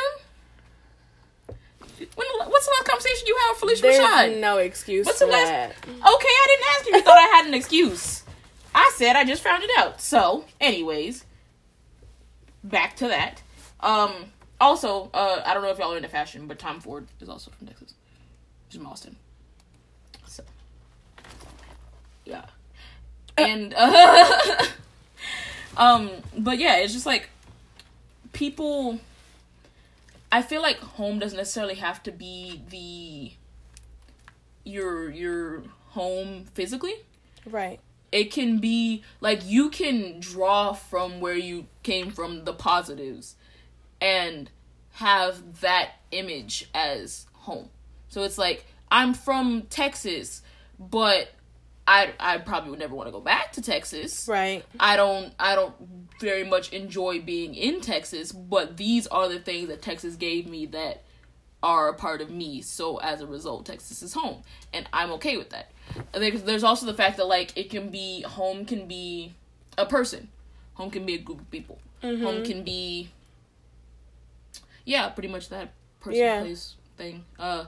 them. 1.47 1.55
When, 1.97 2.27
what's 2.49 2.65
the 2.65 2.73
last 2.77 2.87
conversation 2.87 3.27
you 3.27 3.37
had 3.37 3.51
with 3.53 3.61
Phylicia 3.61 3.81
There's 3.81 3.99
Rashad? 3.99 4.39
no 4.39 4.57
excuse 4.57 5.05
What's 5.05 5.19
for 5.19 5.25
the 5.25 5.31
last? 5.31 5.47
that. 5.49 5.71
Okay, 5.87 5.95
I 6.01 6.45
didn't 6.47 6.65
ask 6.77 6.87
you. 6.87 6.95
You 6.97 7.01
thought 7.01 7.17
I 7.17 7.37
had 7.37 7.45
an 7.47 7.53
excuse. 7.53 8.23
I 8.73 8.91
said 8.95 9.15
I 9.15 9.23
just 9.23 9.41
found 9.43 9.63
it 9.63 9.69
out. 9.77 10.01
So, 10.01 10.45
anyways, 10.59 11.25
back 12.63 12.95
to 12.97 13.07
that. 13.07 13.41
Um. 13.79 14.11
Also, 14.61 15.09
uh, 15.13 15.41
I 15.45 15.53
don't 15.53 15.63
know 15.63 15.69
if 15.69 15.77
y'all 15.79 15.93
are 15.93 15.97
into 15.97 16.07
fashion, 16.07 16.47
but 16.47 16.57
Tom 16.57 16.79
Ford 16.79 17.07
is 17.19 17.27
also 17.27 17.51
from 17.51 17.67
Texas. 17.67 17.93
He's 18.69 18.77
from 18.77 18.87
Austin. 18.87 19.17
So, 20.27 20.43
yeah. 22.23 22.45
And 23.37 23.73
uh, 23.75 24.65
um, 25.77 26.09
but 26.37 26.57
yeah, 26.57 26.77
it's 26.77 26.93
just 26.93 27.05
like 27.05 27.29
people. 28.31 28.99
I 30.31 30.41
feel 30.41 30.61
like 30.61 30.77
home 30.79 31.19
doesn't 31.19 31.37
necessarily 31.37 31.75
have 31.75 32.01
to 32.03 32.11
be 32.11 32.61
the 32.69 33.33
your 34.63 35.09
your 35.09 35.63
home 35.89 36.45
physically. 36.53 36.95
Right. 37.45 37.79
It 38.11 38.31
can 38.31 38.59
be 38.59 39.03
like 39.19 39.41
you 39.45 39.69
can 39.69 40.19
draw 40.19 40.73
from 40.73 41.19
where 41.19 41.35
you 41.35 41.67
came 41.83 42.11
from 42.11 42.45
the 42.45 42.53
positives 42.53 43.35
and 43.99 44.49
have 44.93 45.59
that 45.61 45.91
image 46.11 46.69
as 46.73 47.25
home. 47.33 47.69
So 48.07 48.23
it's 48.23 48.37
like 48.37 48.65
I'm 48.91 49.13
from 49.13 49.63
Texas, 49.63 50.41
but 50.79 51.29
I 51.87 52.13
I 52.19 52.37
probably 52.39 52.71
would 52.71 52.79
never 52.79 52.95
want 52.95 53.07
to 53.07 53.11
go 53.11 53.21
back 53.21 53.51
to 53.53 53.61
Texas. 53.61 54.27
Right. 54.27 54.63
I 54.79 54.95
don't 54.95 55.33
I 55.39 55.55
don't 55.55 55.73
very 56.19 56.43
much 56.43 56.73
enjoy 56.73 57.21
being 57.21 57.53
in 57.55 57.81
Texas, 57.81 58.31
but 58.31 58.77
these 58.77 59.07
are 59.07 59.27
the 59.29 59.39
things 59.39 59.67
that 59.67 59.81
Texas 59.81 60.15
gave 60.15 60.47
me 60.47 60.65
that 60.67 61.03
are 61.61 61.89
a 61.89 61.93
part 61.93 62.21
of 62.21 62.29
me. 62.29 62.61
So 62.61 62.97
as 62.97 63.21
a 63.21 63.27
result, 63.27 63.65
Texas 63.65 64.01
is 64.01 64.13
home, 64.13 64.43
and 64.73 64.87
I'm 64.93 65.11
okay 65.13 65.37
with 65.37 65.49
that. 65.51 65.71
There's, 66.13 66.43
there's 66.43 66.63
also 66.63 66.85
the 66.85 66.93
fact 66.93 67.17
that 67.17 67.25
like 67.25 67.55
it 67.57 67.69
can 67.69 67.89
be 67.89 68.21
home 68.21 68.65
can 68.65 68.87
be 68.87 69.33
a 69.77 69.85
person, 69.85 70.29
home 70.75 70.89
can 70.91 71.05
be 71.05 71.15
a 71.15 71.19
group 71.19 71.41
of 71.41 71.51
people, 71.51 71.79
home 72.01 72.43
can 72.43 72.63
be 72.63 73.09
yeah, 74.85 75.09
pretty 75.09 75.27
much 75.29 75.49
that 75.49 75.73
person 75.99 76.19
Yeah. 76.19 76.41
place 76.41 76.75
thing. 76.97 77.25
Uh, 77.37 77.65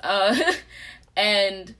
uh, 0.00 0.36
and 1.16 1.74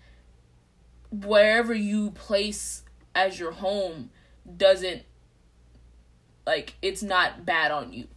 wherever 1.11 1.75
you 1.75 2.11
place 2.13 2.83
as 3.15 3.39
your 3.39 3.53
home 3.53 4.11
doesn't 4.57 5.03
like 6.47 6.75
it's 6.81 7.03
not 7.03 7.45
bad 7.45 7.71
on 7.71 7.93
you. 7.93 8.09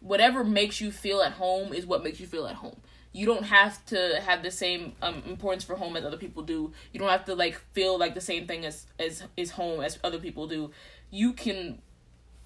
Whatever 0.00 0.44
makes 0.44 0.80
you 0.80 0.90
feel 0.90 1.20
at 1.20 1.32
home 1.32 1.72
is 1.72 1.86
what 1.86 2.02
makes 2.02 2.20
you 2.20 2.26
feel 2.26 2.46
at 2.46 2.56
home. 2.56 2.80
You 3.12 3.26
don't 3.26 3.44
have 3.44 3.84
to 3.86 4.20
have 4.24 4.42
the 4.42 4.50
same 4.50 4.92
um, 5.02 5.22
importance 5.26 5.64
for 5.64 5.76
home 5.76 5.96
as 5.96 6.04
other 6.04 6.16
people 6.16 6.42
do. 6.42 6.72
You 6.92 7.00
don't 7.00 7.08
have 7.08 7.24
to 7.26 7.34
like 7.34 7.60
feel 7.72 7.98
like 7.98 8.14
the 8.14 8.20
same 8.20 8.46
thing 8.46 8.64
as 8.64 8.86
as 8.98 9.24
is 9.36 9.52
home 9.52 9.80
as 9.80 9.98
other 10.04 10.18
people 10.18 10.46
do. 10.46 10.70
You 11.10 11.32
can 11.32 11.80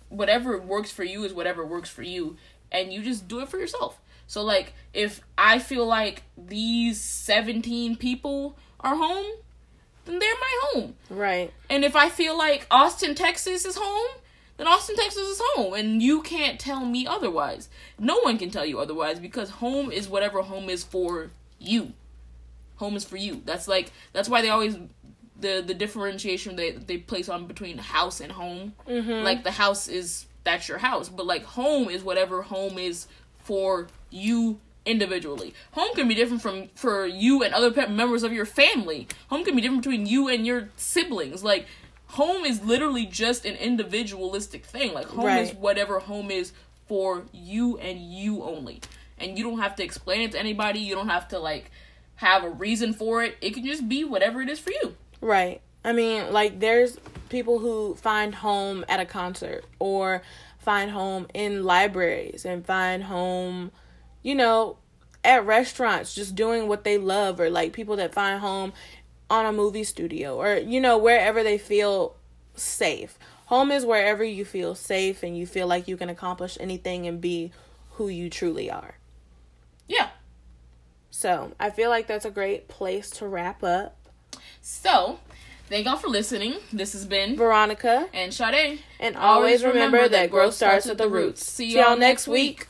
whatever 0.08 0.58
works 0.58 0.90
for 0.90 1.04
you 1.04 1.24
is 1.24 1.32
whatever 1.32 1.64
works 1.64 1.88
for 1.88 2.02
you 2.02 2.36
and 2.70 2.92
you 2.92 3.02
just 3.02 3.28
do 3.28 3.40
it 3.40 3.48
for 3.48 3.58
yourself. 3.58 4.00
So 4.26 4.42
like 4.42 4.74
if 4.92 5.20
I 5.36 5.58
feel 5.58 5.86
like 5.86 6.22
these 6.36 7.00
17 7.00 7.96
people 7.96 8.56
are 8.80 8.96
home, 8.96 9.26
then 10.04 10.18
they're 10.18 10.34
my 10.34 10.60
home. 10.62 10.94
Right. 11.10 11.52
And 11.70 11.84
if 11.84 11.96
I 11.96 12.08
feel 12.08 12.36
like 12.36 12.66
Austin, 12.70 13.14
Texas 13.14 13.64
is 13.64 13.76
home, 13.76 14.18
then 14.56 14.66
Austin, 14.66 14.96
Texas 14.96 15.22
is 15.22 15.40
home. 15.54 15.74
And 15.74 16.02
you 16.02 16.22
can't 16.22 16.58
tell 16.58 16.84
me 16.84 17.06
otherwise. 17.06 17.68
No 17.98 18.20
one 18.20 18.38
can 18.38 18.50
tell 18.50 18.66
you 18.66 18.80
otherwise 18.80 19.20
because 19.20 19.50
home 19.50 19.90
is 19.90 20.08
whatever 20.08 20.42
home 20.42 20.68
is 20.68 20.84
for 20.84 21.30
you. 21.58 21.92
Home 22.76 22.96
is 22.96 23.04
for 23.04 23.16
you. 23.16 23.42
That's 23.44 23.68
like 23.68 23.92
that's 24.12 24.28
why 24.28 24.42
they 24.42 24.50
always 24.50 24.76
the 25.38 25.62
the 25.64 25.74
differentiation 25.74 26.56
they 26.56 26.72
they 26.72 26.98
place 26.98 27.28
on 27.28 27.46
between 27.46 27.78
house 27.78 28.20
and 28.20 28.32
home. 28.32 28.74
Mm-hmm. 28.88 29.24
Like 29.24 29.44
the 29.44 29.52
house 29.52 29.88
is 29.88 30.26
that's 30.42 30.68
your 30.68 30.78
house, 30.78 31.08
but 31.08 31.26
like 31.26 31.44
home 31.44 31.88
is 31.88 32.02
whatever 32.02 32.42
home 32.42 32.78
is 32.78 33.06
for 33.44 33.88
you 34.10 34.58
individually. 34.84 35.54
Home 35.72 35.94
can 35.94 36.08
be 36.08 36.14
different 36.14 36.42
from 36.42 36.68
for 36.74 37.06
you 37.06 37.42
and 37.42 37.54
other 37.54 37.70
pe- 37.70 37.88
members 37.88 38.22
of 38.22 38.32
your 38.32 38.46
family. 38.46 39.08
Home 39.28 39.44
can 39.44 39.54
be 39.54 39.62
different 39.62 39.82
between 39.82 40.06
you 40.06 40.28
and 40.28 40.46
your 40.46 40.68
siblings. 40.76 41.42
Like 41.44 41.66
home 42.08 42.44
is 42.44 42.62
literally 42.62 43.06
just 43.06 43.44
an 43.44 43.56
individualistic 43.56 44.64
thing. 44.64 44.92
Like 44.92 45.06
home 45.06 45.28
is 45.28 45.54
whatever 45.54 45.98
home 45.98 46.30
is 46.30 46.52
for 46.86 47.24
you 47.32 47.78
and 47.78 47.98
you 48.00 48.42
only. 48.42 48.80
And 49.18 49.38
you 49.38 49.44
don't 49.44 49.60
have 49.60 49.76
to 49.76 49.84
explain 49.84 50.20
it 50.22 50.32
to 50.32 50.38
anybody. 50.38 50.80
You 50.80 50.94
don't 50.94 51.08
have 51.08 51.28
to 51.28 51.38
like 51.38 51.70
have 52.16 52.44
a 52.44 52.50
reason 52.50 52.92
for 52.92 53.22
it. 53.22 53.36
It 53.40 53.54
can 53.54 53.64
just 53.64 53.88
be 53.88 54.04
whatever 54.04 54.42
it 54.42 54.48
is 54.48 54.58
for 54.58 54.70
you. 54.70 54.96
Right. 55.20 55.60
I 55.84 55.92
mean, 55.92 56.32
like 56.32 56.60
there's 56.60 56.98
people 57.28 57.58
who 57.58 57.94
find 57.96 58.34
home 58.34 58.84
at 58.88 59.00
a 59.00 59.04
concert 59.06 59.64
or 59.78 60.22
find 60.58 60.90
home 60.90 61.26
in 61.34 61.64
libraries 61.64 62.44
and 62.44 62.64
find 62.64 63.02
home, 63.02 63.72
you 64.22 64.34
know, 64.34 64.78
at 65.24 65.44
restaurants 65.46 66.14
just 66.14 66.34
doing 66.34 66.68
what 66.68 66.84
they 66.84 66.98
love 66.98 67.38
or 67.38 67.48
like 67.48 67.72
people 67.72 67.96
that 67.96 68.12
find 68.12 68.40
home 68.40 68.72
on 69.30 69.46
a 69.46 69.52
movie 69.52 69.84
studio 69.84 70.36
or 70.36 70.56
you 70.56 70.80
know 70.80 70.98
wherever 70.98 71.42
they 71.42 71.58
feel 71.58 72.16
safe. 72.54 73.18
Home 73.46 73.70
is 73.70 73.84
wherever 73.84 74.24
you 74.24 74.44
feel 74.44 74.74
safe 74.74 75.22
and 75.22 75.36
you 75.36 75.46
feel 75.46 75.66
like 75.66 75.86
you 75.86 75.96
can 75.96 76.08
accomplish 76.08 76.56
anything 76.60 77.06
and 77.06 77.20
be 77.20 77.52
who 77.92 78.08
you 78.08 78.30
truly 78.30 78.70
are. 78.70 78.96
Yeah. 79.86 80.08
So, 81.10 81.52
I 81.60 81.68
feel 81.68 81.90
like 81.90 82.06
that's 82.06 82.24
a 82.24 82.30
great 82.30 82.68
place 82.68 83.10
to 83.10 83.28
wrap 83.28 83.62
up. 83.62 83.98
So, 84.62 85.18
thank 85.68 85.84
y'all 85.84 85.98
for 85.98 86.08
listening. 86.08 86.56
This 86.72 86.94
has 86.94 87.04
been 87.04 87.36
Veronica 87.36 88.08
and 88.14 88.32
Sade. 88.32 88.80
And 88.98 89.16
always 89.16 89.62
remember 89.62 90.08
that 90.08 90.30
growth 90.30 90.54
starts 90.54 90.86
at 90.86 90.96
the 90.96 91.08
roots. 91.08 91.44
See 91.44 91.76
y'all 91.76 91.96
next 91.96 92.26
week. 92.26 92.66